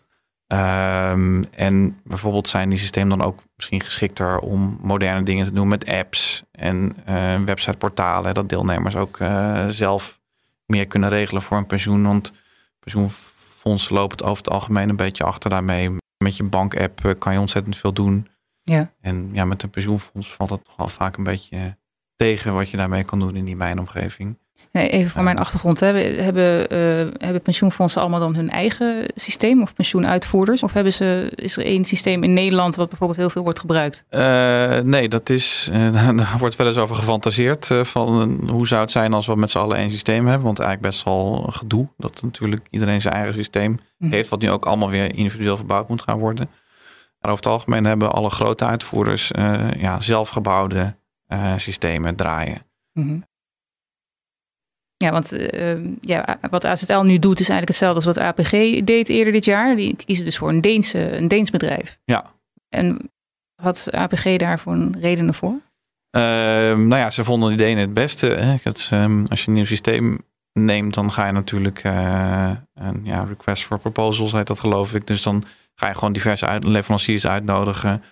en 1.51 2.01
bijvoorbeeld 2.05 2.49
zijn 2.49 2.69
die 2.69 2.79
systemen 2.79 3.19
dan 3.19 3.27
ook 3.27 3.43
misschien 3.57 3.81
geschikter 3.81 4.39
om 4.39 4.79
moderne 4.83 5.23
dingen 5.23 5.45
te 5.45 5.53
doen 5.53 5.69
met 5.69 5.87
apps 5.87 6.43
en 6.53 6.97
uh, 7.09 7.41
websiteportalen. 7.41 8.35
Dat 8.35 8.49
deelnemers 8.49 8.97
ook 8.97 9.19
uh, 9.19 9.69
zelf 9.69 10.21
meer 10.67 10.87
kunnen 10.87 11.09
regelen 11.09 11.43
voor 11.43 11.57
een 11.57 11.67
pensioen. 11.67 12.03
Want 12.03 12.33
pensioenfondsen 12.79 13.95
lopen 13.95 14.17
het 14.17 14.27
over 14.27 14.45
het 14.45 14.53
algemeen 14.53 14.89
een 14.89 14.97
beetje 14.97 15.25
achter 15.25 15.51
daarmee. 15.51 15.97
Met 16.19 16.37
je 16.37 16.45
bankapp 16.45 17.05
eh, 17.05 17.13
kan 17.19 17.33
je 17.33 17.39
ontzettend 17.39 17.77
veel 17.77 17.93
doen. 17.93 18.29
Ja. 18.63 18.93
En 19.01 19.31
ja, 19.33 19.45
met 19.45 19.63
een 19.63 19.71
pensioenfonds 19.71 20.35
valt 20.35 20.51
het 20.51 20.65
toch 20.65 20.77
wel 20.77 20.89
vaak 20.89 21.17
een 21.17 21.25
beetje 21.25 21.77
tegen 22.17 22.55
wat 22.55 22.71
je 22.71 22.77
daarmee 22.77 23.05
kan 23.05 23.19
doen 23.19 23.37
in 23.37 23.45
die 23.45 23.57
mijnomgeving. 23.57 24.39
Even 24.73 25.11
voor 25.11 25.23
mijn 25.23 25.39
achtergrond. 25.39 25.81
Hè. 25.81 25.87
Hebben, 26.23 26.73
uh, 26.73 27.13
hebben 27.19 27.43
pensioenfondsen 27.43 28.01
allemaal 28.01 28.21
dan 28.21 28.35
hun 28.35 28.51
eigen 28.51 29.05
systeem 29.15 29.63
of 29.63 29.75
pensioenuitvoerders? 29.75 30.63
Of 30.63 30.73
hebben 30.73 30.93
ze, 30.93 31.33
is 31.35 31.57
er 31.57 31.65
één 31.65 31.85
systeem 31.85 32.23
in 32.23 32.33
Nederland 32.33 32.75
wat 32.75 32.89
bijvoorbeeld 32.89 33.19
heel 33.19 33.31
veel 33.31 33.43
wordt 33.43 33.61
gebruikt? 33.61 34.05
Uh, 34.11 34.79
nee, 34.79 35.09
dat 35.09 35.29
is, 35.29 35.71
uh, 35.73 35.93
daar 36.17 36.37
wordt 36.39 36.57
wel 36.57 36.67
eens 36.67 36.77
over 36.77 36.97
gefantaseerd. 36.97 37.71
van 37.83 38.41
hoe 38.49 38.67
zou 38.67 38.81
het 38.81 38.91
zijn 38.91 39.13
als 39.13 39.27
we 39.27 39.37
met 39.37 39.51
z'n 39.51 39.59
allen 39.59 39.77
één 39.77 39.91
systeem 39.91 40.27
hebben? 40.27 40.47
Want 40.47 40.59
eigenlijk 40.59 40.91
best 40.91 41.05
wel 41.05 41.49
gedoe 41.53 41.89
dat 41.97 42.23
natuurlijk 42.23 42.67
iedereen 42.71 43.01
zijn 43.01 43.15
eigen 43.15 43.35
systeem 43.35 43.79
mhm. 43.99 44.13
heeft. 44.13 44.29
Wat 44.29 44.41
nu 44.41 44.51
ook 44.51 44.67
allemaal 44.67 44.91
weer 44.91 45.15
individueel 45.15 45.57
verbouwd 45.57 45.89
moet 45.89 46.03
gaan 46.03 46.19
worden. 46.19 46.51
Maar 47.21 47.31
over 47.31 47.45
het 47.45 47.53
algemeen 47.53 47.85
hebben 47.85 48.13
alle 48.13 48.31
grote 48.31 48.65
uitvoerders 48.65 49.31
ja, 49.79 50.01
zelfgebouwde 50.01 50.97
systemen 51.57 52.15
draaien. 52.17 52.63
Mm 52.93 53.29
ja, 55.03 55.11
want 55.11 55.33
uh, 55.33 55.77
ja, 56.01 56.39
wat 56.51 56.65
AZL 56.65 57.01
nu 57.01 57.19
doet 57.19 57.41
is 57.41 57.49
eigenlijk 57.49 57.69
hetzelfde 57.69 57.97
als 58.07 58.17
wat 58.17 58.19
APG 58.19 58.85
deed 58.85 59.09
eerder 59.09 59.33
dit 59.33 59.45
jaar. 59.45 59.77
Die 59.77 59.97
kiezen 59.97 60.25
dus 60.25 60.39
voor 60.39 60.49
een, 60.49 60.61
Deense, 60.61 61.17
een 61.17 61.29
Deens 61.29 61.51
bedrijf. 61.51 61.99
Ja. 62.05 62.33
En 62.69 63.11
had 63.55 63.89
APG 63.91 64.37
daarvoor 64.37 64.73
een 64.73 64.97
redenen 65.01 65.35
voor? 65.35 65.51
Uh, 66.17 66.23
nou 66.77 66.97
ja, 66.97 67.11
ze 67.11 67.25
vonden 67.25 67.49
die 67.49 67.59
Denen 67.59 67.83
het 67.83 67.95
beste. 67.95 68.27
Hè. 68.27 68.57
Um, 69.03 69.27
als 69.27 69.41
je 69.41 69.49
een 69.49 69.55
nieuw 69.55 69.65
systeem 69.65 70.19
neemt, 70.53 70.95
dan 70.95 71.13
ga 71.13 71.27
je 71.27 71.33
natuurlijk 71.33 71.85
uh, 71.85 72.51
een 72.75 73.01
ja, 73.05 73.25
request 73.25 73.65
for 73.65 73.79
proposals 73.79 74.33
heet 74.33 74.47
dat 74.47 74.61
geloof 74.61 74.95
ik. 74.95 75.07
Dus 75.07 75.23
dan 75.23 75.45
ga 75.75 75.89
je 75.89 75.95
gewoon 75.95 76.13
diverse 76.13 76.47
uit, 76.47 76.65
leveranciers 76.65 77.27
uitnodigen 77.27 78.03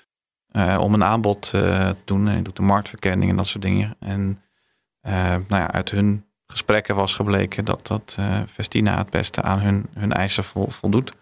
uh, 0.57 0.79
om 0.81 0.95
een 0.95 1.05
aanbod 1.05 1.43
te 1.43 1.97
doen. 2.05 2.37
je 2.37 2.43
doet 2.43 2.57
de 2.57 2.63
marktverkenning 2.63 3.31
en 3.31 3.37
dat 3.37 3.47
soort 3.47 3.65
dingen. 3.65 3.97
En 4.01 4.43
nou 5.03 5.47
ja, 5.49 5.73
uit 5.73 5.91
hun 5.91 6.27
gesprekken 6.53 6.95
was 6.95 7.15
gebleken 7.15 7.65
dat 7.65 7.87
dat 7.87 8.17
uh, 8.21 8.41
Vestina 8.47 8.97
het 8.97 9.11
beste 9.11 9.43
aan 9.43 9.61
hun, 9.61 9.87
hun 9.95 10.13
eisen 10.13 10.45
voldoet. 10.69 11.13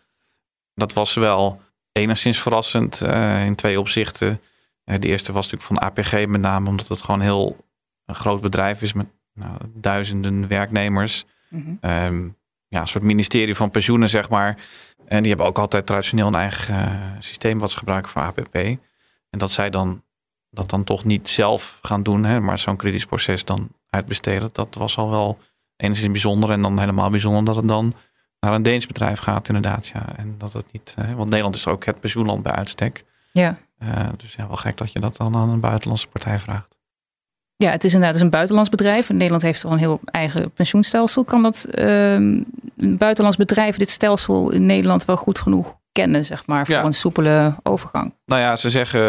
Dat 0.74 0.92
was 0.92 1.14
wel 1.14 1.60
enigszins 1.92 2.40
verrassend 2.40 3.02
uh, 3.02 3.44
in 3.44 3.54
twee 3.54 3.80
opzichten. 3.80 4.40
Uh, 4.84 4.96
de 4.98 5.06
eerste 5.06 5.32
was 5.32 5.50
natuurlijk 5.50 5.80
van 5.80 5.88
APG 5.88 6.26
met 6.26 6.40
name 6.40 6.68
omdat 6.68 6.88
het 6.88 7.02
gewoon 7.02 7.20
heel 7.20 7.56
een 8.04 8.14
groot 8.14 8.40
bedrijf 8.40 8.82
is 8.82 8.92
met 8.92 9.06
nou, 9.32 9.56
duizenden 9.74 10.48
werknemers. 10.48 11.24
Mm 11.48 11.78
-hmm. 11.80 12.36
ja, 12.68 12.80
een 12.80 12.88
soort 12.88 13.04
ministerie 13.04 13.54
van 13.54 13.70
pensioenen, 13.70 14.08
zeg 14.08 14.28
maar. 14.28 14.58
En 15.06 15.18
die 15.18 15.28
hebben 15.28 15.46
ook 15.46 15.58
altijd 15.58 15.86
traditioneel 15.86 16.26
een 16.26 16.34
eigen 16.34 17.16
systeem 17.18 17.58
wat 17.58 17.70
ze 17.70 17.78
gebruiken 17.78 18.10
voor 18.10 18.22
APP. 18.22 18.54
En 18.54 19.38
dat 19.38 19.50
zij 19.50 19.70
dan 19.70 20.04
dat 20.50 20.70
dan 20.70 20.84
toch 20.84 21.04
niet 21.04 21.28
zelf 21.28 21.78
gaan 21.82 22.02
doen, 22.02 22.24
hè, 22.24 22.40
maar 22.40 22.58
zo'n 22.58 22.76
kritisch 22.76 23.06
proces 23.06 23.44
dan 23.44 23.68
uitbesteden. 23.96 24.48
Dat 24.52 24.74
was 24.74 24.96
al 24.96 25.10
wel 25.10 25.38
enigszins 25.76 26.10
bijzonder. 26.10 26.50
En 26.50 26.62
dan 26.62 26.78
helemaal 26.78 27.10
bijzonder 27.10 27.44
dat 27.44 27.56
het 27.56 27.68
dan 27.68 27.94
naar 28.40 28.52
een 28.52 28.62
Deens 28.62 28.86
bedrijf 28.86 29.18
gaat, 29.18 29.48
inderdaad. 29.48 29.86
Ja. 29.86 30.16
En 30.16 30.34
dat 30.38 30.52
het 30.52 30.72
niet, 30.72 30.94
hè, 31.00 31.14
want 31.14 31.28
Nederland 31.28 31.54
is 31.54 31.66
ook 31.66 31.84
het 31.84 32.00
pensioenland 32.00 32.42
bij 32.42 32.52
uitstek. 32.52 33.04
Ja. 33.32 33.56
Uh, 33.78 34.08
dus 34.16 34.34
ja, 34.34 34.46
wel 34.46 34.56
gek 34.56 34.76
dat 34.76 34.92
je 34.92 35.00
dat 35.00 35.16
dan 35.16 35.36
aan 35.36 35.48
een 35.48 35.60
buitenlandse 35.60 36.08
partij 36.08 36.38
vraagt. 36.38 36.76
Ja, 37.56 37.70
het 37.70 37.84
is 37.84 37.92
inderdaad 37.92 38.14
dus 38.14 38.24
een 38.24 38.30
buitenlands 38.30 38.70
bedrijf. 38.70 39.10
Nederland 39.10 39.42
heeft 39.42 39.64
al 39.64 39.72
een 39.72 39.78
heel 39.78 40.00
eigen 40.04 40.50
pensioenstelsel. 40.50 41.24
Kan 41.24 41.42
dat 41.42 41.66
uh, 41.70 42.12
een 42.12 42.46
buitenlands 42.76 43.36
bedrijf 43.36 43.76
dit 43.76 43.90
stelsel 43.90 44.52
in 44.52 44.66
Nederland 44.66 45.04
wel 45.04 45.16
goed 45.16 45.38
genoeg 45.38 45.76
kennen, 45.92 46.24
zeg 46.24 46.46
maar, 46.46 46.66
voor 46.66 46.76
een 46.76 46.94
soepele 46.94 47.54
overgang? 47.62 48.14
Nou 48.26 48.40
ja, 48.40 48.56
ze 48.56 48.70
zeggen 48.70 49.00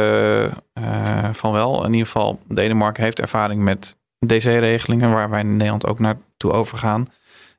uh, 0.73 1.29
van 1.33 1.51
wel. 1.51 1.85
In 1.85 1.91
ieder 1.91 2.05
geval, 2.05 2.39
Denemarken 2.47 3.03
heeft 3.03 3.19
ervaring 3.19 3.61
met 3.61 3.97
DC-regelingen, 4.19 5.11
waar 5.11 5.29
wij 5.29 5.39
in 5.39 5.51
Nederland 5.51 5.85
ook 5.85 5.99
naartoe 5.99 6.51
overgaan. 6.51 7.07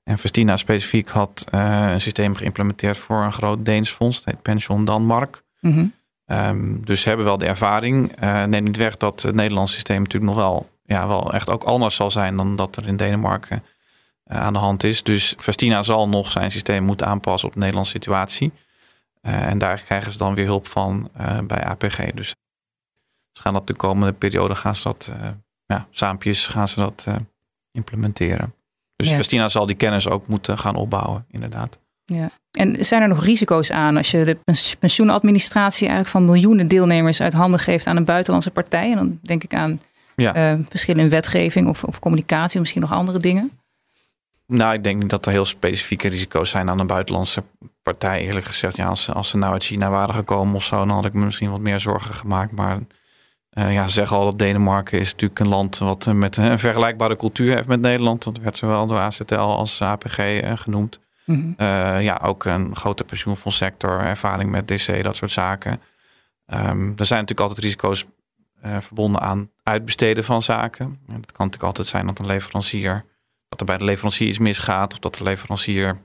En 0.05 0.19
Vestina 0.19 0.57
specifiek 0.57 1.09
had 1.09 1.45
uh, 1.55 1.91
een 1.91 2.00
systeem 2.00 2.35
geïmplementeerd 2.35 2.97
voor 2.97 3.23
een 3.23 3.33
groot 3.33 3.65
Deens 3.65 3.91
fonds, 3.91 4.17
dat 4.17 4.35
heet 4.35 4.43
Pension 4.43 4.85
Danmark. 4.85 5.43
Mm 5.61 5.97
um, 6.27 6.85
dus 6.85 7.00
ze 7.00 7.09
hebben 7.09 7.27
wel 7.27 7.38
de 7.38 7.47
ervaring. 7.47 8.23
Uh, 8.23 8.45
neem 8.45 8.65
niet 8.65 8.77
weg 8.77 8.97
dat 8.97 9.23
het 9.23 9.35
Nederlandse 9.35 9.75
systeem 9.75 10.03
natuurlijk 10.03 10.33
nog 10.33 10.41
wel, 10.41 10.71
ja, 10.85 11.07
wel 11.07 11.33
echt 11.33 11.50
ook 11.50 11.62
anders 11.62 11.95
zal 11.95 12.11
zijn 12.11 12.37
dan 12.37 12.57
dat 12.57 12.77
er 12.77 12.87
in 12.87 12.97
Denemarken 12.97 13.65
aan 14.25 14.53
de 14.53 14.59
hand 14.59 14.85
is. 14.85 15.03
Dus 15.03 15.35
Vestina 15.38 15.83
zal 15.83 16.09
nog 16.09 16.31
zijn 16.31 16.50
systeem 16.50 16.85
moeten 16.85 17.07
aanpassen 17.07 17.49
op 17.49 17.55
de 17.55 17.61
Nederlandse 17.61 17.93
situatie. 17.93 18.53
en 19.21 19.59
daar 19.59 19.83
krijgen 19.83 20.12
ze 20.12 20.19
dan 20.19 20.35
weer 20.35 20.47
hulp 20.47 20.67
van 20.67 21.11
bij 21.47 21.65
APG. 21.65 22.12
Dus 22.15 22.29
ze 23.33 23.43
gaan 23.43 23.53
dat 23.53 23.67
de 23.67 23.75
komende 23.75 24.12
periode 24.12 24.55
gaan 24.55 24.75
ze 24.75 24.83
dat, 24.83 25.12
ja, 25.68 25.87
saampjes 25.90 26.46
gaan 26.46 26.68
ze 26.68 26.80
dat 26.80 27.06
implementeren. 27.72 28.54
Dus 28.96 29.08
Vestina 29.12 29.48
zal 29.48 29.66
die 29.66 29.76
kennis 29.76 30.08
ook 30.08 30.26
moeten 30.26 30.58
gaan 30.58 30.75
opbouwen, 30.75 31.26
inderdaad. 31.30 31.78
Ja. 32.04 32.30
En 32.50 32.84
zijn 32.84 33.02
er 33.02 33.08
nog 33.08 33.25
risico's 33.25 33.70
aan 33.70 33.96
als 33.96 34.10
je 34.10 34.25
de 34.25 34.38
pensioenadministratie 34.78 35.88
eigenlijk 35.88 36.10
van 36.10 36.25
miljoenen 36.25 36.68
deelnemers 36.68 37.20
uit 37.20 37.32
handen 37.32 37.60
geeft 37.60 37.87
aan 37.87 37.96
een 37.96 38.04
buitenlandse 38.04 38.50
partij? 38.50 38.90
En 38.90 38.96
dan 38.96 39.18
denk 39.22 39.44
ik 39.44 39.54
aan 39.54 39.80
ja. 40.16 40.52
uh, 40.52 40.58
verschillen 40.68 41.02
in 41.02 41.10
wetgeving 41.10 41.68
of, 41.68 41.84
of 41.84 41.98
communicatie, 41.98 42.60
misschien 42.60 42.80
nog 42.80 42.92
andere 42.92 43.18
dingen. 43.18 43.50
Nou, 44.46 44.75
ik 44.75 44.84
denk 44.84 45.00
niet 45.00 45.10
dat 45.10 45.26
er 45.26 45.32
heel 45.32 45.44
specifieke 45.44 46.08
risico's 46.08 46.50
zijn 46.50 46.68
aan 46.68 46.78
een 46.78 46.87
buitenlandse 46.87 47.42
partij. 47.82 48.20
Eerlijk 48.20 48.46
gezegd, 48.46 48.76
ja, 48.76 48.87
als, 48.87 49.12
als 49.12 49.28
ze 49.28 49.37
nou 49.37 49.52
uit 49.52 49.64
China 49.64 49.90
waren 49.90 50.14
gekomen 50.14 50.54
of 50.54 50.64
zo, 50.64 50.76
dan 50.76 50.90
had 50.90 51.04
ik 51.04 51.12
me 51.12 51.25
misschien 51.25 51.50
wat 51.50 51.60
meer 51.60 51.80
zorgen 51.80 52.14
gemaakt. 52.14 52.52
Maar 52.52 52.78
uh, 53.52 53.73
ja, 53.73 53.88
zeg 53.88 54.12
al 54.12 54.25
dat 54.25 54.38
Denemarken 54.38 54.99
is 54.99 55.12
natuurlijk 55.12 55.40
een 55.40 55.49
land 55.49 55.78
wat 55.78 56.07
uh, 56.07 56.14
met 56.14 56.37
een 56.37 56.59
vergelijkbare 56.59 57.17
cultuur 57.17 57.55
heeft 57.55 57.67
met 57.67 57.81
Nederland. 57.81 58.23
Dat 58.23 58.38
werd 58.38 58.57
zowel 58.57 58.87
door 58.87 58.99
ACTL 58.99 59.35
als 59.35 59.83
APG 59.83 60.40
genoemd. 60.62 61.00
Mhm. 61.25 61.52
Eh, 61.57 62.02
ja, 62.02 62.21
ook 62.23 62.45
een 62.45 62.76
grote 62.76 63.05
pensioenfondssector, 63.05 64.00
ervaring 64.00 64.50
met 64.50 64.69
DC, 64.69 65.02
dat 65.02 65.17
soort 65.17 65.31
zaken. 65.31 65.81
Um, 66.47 66.93
er 66.97 67.07
zijn 67.07 67.21
natuurlijk 67.21 67.40
altijd 67.40 67.59
risico's 67.59 68.07
verbonden 68.78 69.21
aan 69.21 69.50
uitbesteden 69.62 70.25
van 70.25 70.43
zaken. 70.43 70.85
En 70.85 71.21
dat 71.21 71.33
kan 71.33 71.47
natuurlijk 71.47 71.62
altijd 71.62 71.87
zijn 71.87 72.07
dat 72.07 72.19
een 72.19 72.26
leverancier, 72.26 73.05
dat 73.49 73.61
er 73.61 73.67
bij 73.67 73.78
de 73.78 73.85
leverancier 73.85 74.28
iets 74.28 74.38
misgaat, 74.38 74.93
of 74.93 74.99
dat 74.99 75.14
de 75.14 75.23
leverancier 75.23 75.99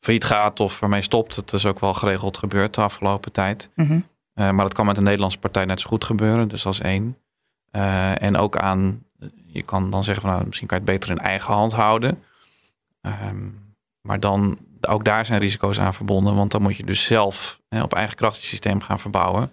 failliet 0.00 0.24
gaat 0.24 0.60
of 0.60 0.82
ermee 0.82 1.02
stopt. 1.02 1.34
Dat 1.34 1.52
is 1.52 1.66
ook 1.66 1.80
wel 1.80 1.94
geregeld 1.94 2.38
gebeurd 2.38 2.74
de 2.74 2.80
afgelopen 2.80 3.32
tijd. 3.32 3.70
Mm 3.74 3.86
-hmm. 3.86 4.06
Uh, 4.34 4.50
maar 4.50 4.64
dat 4.64 4.74
kan 4.74 4.86
met 4.86 4.96
een 4.96 5.02
Nederlandse 5.02 5.38
partij 5.38 5.64
net 5.64 5.80
zo 5.80 5.88
goed 5.88 6.04
gebeuren, 6.04 6.48
dus 6.48 6.66
als 6.66 6.80
één. 6.80 7.18
Uh, 7.72 8.22
en 8.22 8.36
ook 8.36 8.56
aan, 8.56 9.04
je 9.46 9.62
kan 9.62 9.90
dan 9.90 10.04
zeggen 10.04 10.22
van 10.22 10.32
nou, 10.32 10.46
misschien 10.46 10.68
kan 10.68 10.78
je 10.78 10.84
het 10.84 10.92
beter 10.92 11.10
in 11.10 11.18
eigen 11.18 11.54
hand 11.54 11.72
houden. 11.72 12.22
Um, 13.00 13.74
maar 14.00 14.20
dan, 14.20 14.58
ook 14.80 15.04
daar 15.04 15.26
zijn 15.26 15.40
risico's 15.40 15.80
aan 15.80 15.94
verbonden, 15.94 16.34
want 16.34 16.50
dan 16.50 16.62
moet 16.62 16.76
je 16.76 16.84
dus 16.84 17.04
zelf 17.04 17.60
hè, 17.68 17.82
op 17.82 17.94
eigen 17.94 18.16
kracht 18.16 18.36
je 18.36 18.46
systeem 18.46 18.80
gaan 18.80 18.98
verbouwen. 19.00 19.52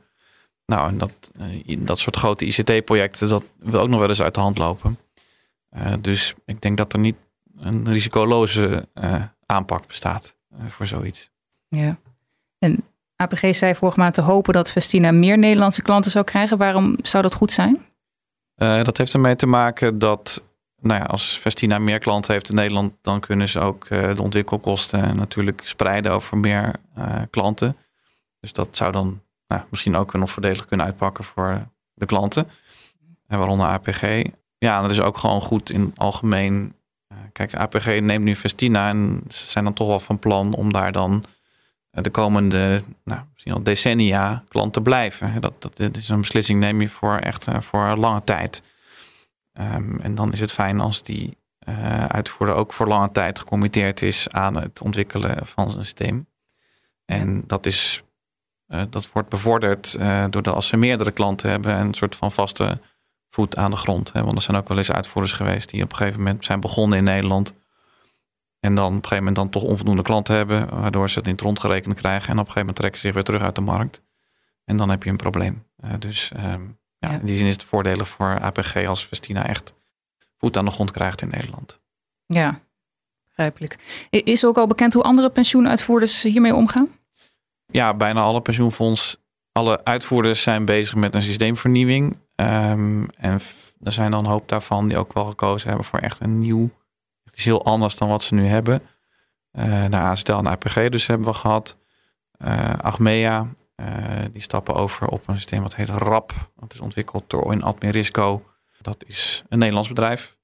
Nou, 0.65 0.89
en 0.89 0.97
dat, 0.97 1.31
uh, 1.65 1.77
dat 1.85 1.99
soort 1.99 2.15
grote 2.15 2.45
ICT-projecten, 2.45 3.29
dat 3.29 3.43
wil 3.59 3.81
ook 3.81 3.89
nog 3.89 3.99
wel 3.99 4.09
eens 4.09 4.21
uit 4.21 4.33
de 4.33 4.39
hand 4.39 4.57
lopen. 4.57 4.97
Dus 5.99 6.33
ik 6.45 6.61
denk 6.61 6.77
dat 6.77 6.93
er 6.93 6.99
niet 6.99 7.15
een 7.57 7.87
risicoloze 7.87 8.87
aanpak 9.45 9.87
bestaat 9.87 10.35
voor 10.67 10.87
zoiets. 10.87 11.29
Ja, 11.67 11.97
en 12.59 12.83
APG 13.21 13.55
zei 13.55 13.75
vorige 13.75 13.99
maand 13.99 14.13
te 14.13 14.21
hopen 14.21 14.53
dat 14.53 14.71
Vestina 14.71 15.11
meer 15.11 15.37
Nederlandse 15.37 15.81
klanten 15.81 16.11
zou 16.11 16.25
krijgen. 16.25 16.57
Waarom 16.57 16.95
zou 17.01 17.23
dat 17.23 17.33
goed 17.33 17.51
zijn? 17.51 17.85
dat 18.55 18.97
heeft 18.97 19.13
ermee 19.13 19.35
te 19.35 19.47
maken 19.47 19.99
dat 19.99 20.43
nou 20.81 20.99
ja, 20.99 21.05
als 21.05 21.39
Vestina 21.39 21.79
meer 21.79 21.99
klanten 21.99 22.33
heeft 22.33 22.49
in 22.49 22.55
Nederland, 22.55 22.93
dan 23.01 23.19
kunnen 23.19 23.49
ze 23.49 23.59
ook 23.59 23.89
uh, 23.89 24.15
de 24.15 24.21
ontwikkelkosten 24.21 25.15
natuurlijk 25.15 25.61
spreiden 25.63 26.11
over 26.11 26.37
meer 26.37 26.75
uh, 26.97 27.21
klanten. 27.29 27.77
Dus 28.39 28.53
dat 28.53 28.67
zou 28.71 28.91
dan 28.91 29.21
nou, 29.47 29.61
misschien 29.69 29.95
ook 29.95 30.13
nog 30.13 30.31
voordelig 30.31 30.65
kunnen 30.65 30.85
uitpakken 30.85 31.23
voor 31.23 31.67
de 31.93 32.05
klanten. 32.05 32.49
En 33.27 33.37
waaronder 33.37 33.67
APG. 33.67 34.23
Ja, 34.57 34.81
dat 34.81 34.91
is 34.91 34.99
ook 34.99 35.17
gewoon 35.17 35.41
goed 35.41 35.69
in 35.69 35.93
algemeen. 35.95 36.75
Kijk, 37.31 37.55
APG 37.55 37.85
neemt 37.85 38.23
nu 38.23 38.35
Vestina 38.35 38.89
en 38.89 39.23
ze 39.27 39.47
zijn 39.47 39.63
dan 39.63 39.73
toch 39.73 39.87
wel 39.87 39.99
van 39.99 40.19
plan 40.19 40.53
om 40.53 40.73
daar 40.73 40.91
dan 40.91 41.25
de 41.91 42.09
komende 42.09 42.83
nou, 43.03 43.21
misschien 43.33 43.53
al 43.53 43.63
decennia 43.63 44.43
klant 44.47 44.73
te 44.73 44.81
blijven. 44.81 45.41
Dat, 45.41 45.61
dat, 45.61 45.77
dat 45.77 45.97
is 45.97 46.09
een 46.09 46.21
beslissing 46.21 46.59
neem 46.59 46.81
je 46.81 46.89
voor 46.89 47.17
echt 47.17 47.47
voor 47.59 47.95
lange 47.95 48.23
tijd. 48.23 48.63
Um, 49.53 49.99
en 49.99 50.15
dan 50.15 50.33
is 50.33 50.39
het 50.39 50.51
fijn 50.51 50.79
als 50.79 51.03
die 51.03 51.37
uh, 51.67 52.05
uitvoerder 52.05 52.55
ook 52.55 52.73
voor 52.73 52.87
lange 52.87 53.11
tijd 53.11 53.39
gecommitteerd 53.39 54.01
is 54.01 54.29
aan 54.29 54.55
het 54.55 54.81
ontwikkelen 54.81 55.45
van 55.45 55.71
zijn 55.71 55.83
systeem. 55.83 56.27
En 57.05 57.43
dat, 57.47 57.65
is, 57.65 58.03
uh, 58.67 58.81
dat 58.89 59.11
wordt 59.11 59.29
bevorderd 59.29 59.95
uh, 59.99 60.25
doordat 60.29 60.55
als 60.55 60.67
ze 60.67 60.77
meerdere 60.77 61.11
klanten 61.11 61.49
hebben 61.49 61.73
en 61.73 61.87
een 61.87 61.93
soort 61.93 62.15
van 62.15 62.31
vaste 62.31 62.79
voet 63.29 63.57
aan 63.57 63.71
de 63.71 63.77
grond. 63.77 64.13
Hè? 64.13 64.23
Want 64.23 64.35
er 64.35 64.41
zijn 64.41 64.57
ook 64.57 64.67
wel 64.67 64.77
eens 64.77 64.91
uitvoerders 64.91 65.33
geweest 65.33 65.69
die 65.69 65.83
op 65.83 65.91
een 65.91 65.97
gegeven 65.97 66.19
moment 66.19 66.45
zijn 66.45 66.59
begonnen 66.59 66.97
in 66.97 67.03
Nederland. 67.03 67.53
En 68.61 68.75
dan 68.75 68.85
op 68.85 68.91
een 68.91 68.95
gegeven 68.95 69.17
moment 69.17 69.35
dan 69.35 69.49
toch 69.49 69.63
onvoldoende 69.63 70.01
klanten 70.01 70.35
hebben, 70.35 70.69
waardoor 70.69 71.09
ze 71.09 71.17
het 71.17 71.27
niet 71.27 71.41
rondgerekend 71.41 71.95
krijgen. 71.95 72.27
En 72.27 72.39
op 72.39 72.47
een 72.47 72.51
gegeven 72.51 72.59
moment 72.59 72.77
trekken 72.77 72.99
ze 72.99 73.05
zich 73.05 73.15
weer 73.15 73.23
terug 73.23 73.41
uit 73.41 73.55
de 73.55 73.61
markt. 73.61 74.01
En 74.65 74.77
dan 74.77 74.89
heb 74.89 75.03
je 75.03 75.09
een 75.09 75.17
probleem. 75.17 75.65
dus 75.99 76.31
um, 76.37 76.79
ja, 76.97 77.09
In 77.09 77.25
die 77.25 77.37
zin 77.37 77.45
is 77.45 77.53
het 77.53 77.63
voordelig 77.63 78.07
voor 78.07 78.39
APG 78.39 78.85
als 78.85 79.07
Vestina 79.07 79.47
echt 79.47 79.73
voet 80.37 80.57
aan 80.57 80.65
de 80.65 80.71
grond 80.71 80.91
krijgt 80.91 81.21
in 81.21 81.29
Nederland. 81.29 81.79
Ja, 82.25 82.59
begrijpelijk. 83.27 83.77
Is 84.09 84.45
ook 84.45 84.57
al 84.57 84.67
bekend 84.67 84.93
hoe 84.93 85.03
andere 85.03 85.29
pensioenuitvoerders 85.29 86.23
hiermee 86.23 86.55
omgaan? 86.55 86.89
Ja, 87.65 87.93
bijna 87.93 88.21
alle 88.21 88.41
pensioenfonds, 88.41 89.17
alle 89.51 89.83
uitvoerders 89.83 90.41
zijn 90.41 90.65
bezig 90.65 90.95
met 90.95 91.15
een 91.15 91.21
systeemvernieuwing. 91.21 92.17
Um, 92.35 93.09
en 93.09 93.39
er 93.81 93.91
zijn 93.91 94.11
dan 94.11 94.19
een 94.19 94.31
hoop 94.31 94.49
daarvan 94.49 94.87
die 94.87 94.97
ook 94.97 95.13
wel 95.13 95.25
gekozen 95.25 95.67
hebben 95.67 95.85
voor 95.85 95.99
echt 95.99 96.19
een 96.19 96.39
nieuw, 96.39 96.69
het 97.23 97.37
is 97.37 97.45
heel 97.45 97.65
anders 97.65 97.97
dan 97.97 98.09
wat 98.09 98.23
ze 98.23 98.33
nu 98.33 98.45
hebben. 98.45 98.81
Uh, 99.51 99.85
naar 99.85 100.09
ASTEL 100.09 100.37
en 100.37 100.47
APG 100.47 100.89
dus 100.89 101.07
hebben 101.07 101.27
we 101.27 101.33
gehad. 101.33 101.77
Uh, 102.37 102.73
Achmea 102.77 103.47
eh, 103.81 104.25
die 104.31 104.41
stappen 104.41 104.75
over 104.75 105.07
op 105.07 105.27
een 105.27 105.35
systeem 105.35 105.61
wat 105.61 105.75
heet 105.75 105.89
RAP. 105.89 106.51
Dat 106.55 106.73
is 106.73 106.79
ontwikkeld 106.79 107.29
door 107.29 107.51
in 107.51 107.63
Admirisco. 107.63 108.45
Dat 108.81 109.03
is 109.07 109.43
een 109.49 109.57
Nederlands 109.57 109.89
bedrijf. 109.89 110.37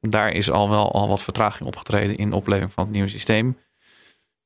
Daar 0.00 0.32
is 0.32 0.50
al 0.50 0.70
wel 0.70 0.92
al 0.92 1.08
wat 1.08 1.22
vertraging 1.22 1.68
opgetreden 1.68 2.16
in 2.16 2.30
de 2.30 2.36
opleving 2.36 2.72
van 2.72 2.84
het 2.84 2.92
nieuwe 2.92 3.08
systeem. 3.08 3.58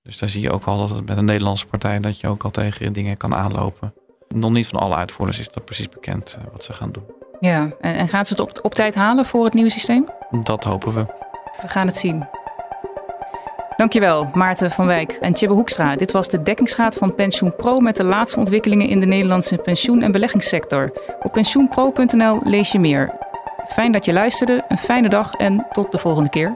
Dus 0.02 0.18
daar 0.18 0.28
zie 0.28 0.40
je 0.40 0.50
ook 0.50 0.64
al 0.64 0.78
dat 0.78 0.90
het 0.90 1.06
met 1.06 1.16
een 1.16 1.24
Nederlandse 1.24 1.66
partij 1.66 2.00
dat 2.00 2.20
je 2.20 2.28
ook 2.28 2.44
al 2.44 2.50
tegen 2.50 2.92
dingen 2.92 3.16
kan 3.16 3.34
aanlopen. 3.34 3.94
Nog 4.28 4.50
niet 4.50 4.66
van 4.66 4.80
alle 4.80 4.94
uitvoerders 4.94 5.38
is 5.38 5.48
dat 5.48 5.64
precies 5.64 5.88
bekend 5.88 6.38
eh, 6.38 6.52
wat 6.52 6.64
ze 6.64 6.72
gaan 6.72 6.92
doen. 6.92 7.23
Ja, 7.44 7.68
en, 7.80 7.94
en 7.94 8.08
gaat 8.08 8.26
ze 8.26 8.32
het 8.32 8.42
op, 8.42 8.58
op 8.62 8.74
tijd 8.74 8.94
halen 8.94 9.24
voor 9.24 9.44
het 9.44 9.54
nieuwe 9.54 9.70
systeem? 9.70 10.08
Dat 10.42 10.64
hopen 10.64 10.94
we. 10.94 11.06
We 11.62 11.68
gaan 11.68 11.86
het 11.86 11.96
zien. 11.96 12.26
Dankjewel, 13.76 14.30
Maarten 14.34 14.70
van 14.70 14.86
Wijk 14.86 15.12
en 15.12 15.32
Tjibbe 15.32 15.54
Hoekstra. 15.54 15.96
Dit 15.96 16.12
was 16.12 16.28
de 16.28 16.42
dekkingsraad 16.42 16.94
van 16.94 17.14
Pensioen 17.14 17.56
Pro 17.56 17.80
met 17.80 17.96
de 17.96 18.04
laatste 18.04 18.38
ontwikkelingen 18.38 18.88
in 18.88 19.00
de 19.00 19.06
Nederlandse 19.06 19.56
pensioen- 19.56 20.02
en 20.02 20.12
beleggingssector. 20.12 20.92
Op 21.22 21.32
pensioenpro.nl 21.32 22.40
lees 22.44 22.72
je 22.72 22.78
meer. 22.78 23.12
Fijn 23.66 23.92
dat 23.92 24.04
je 24.04 24.12
luisterde, 24.12 24.64
een 24.68 24.78
fijne 24.78 25.08
dag 25.08 25.32
en 25.32 25.66
tot 25.70 25.92
de 25.92 25.98
volgende 25.98 26.30
keer. 26.30 26.54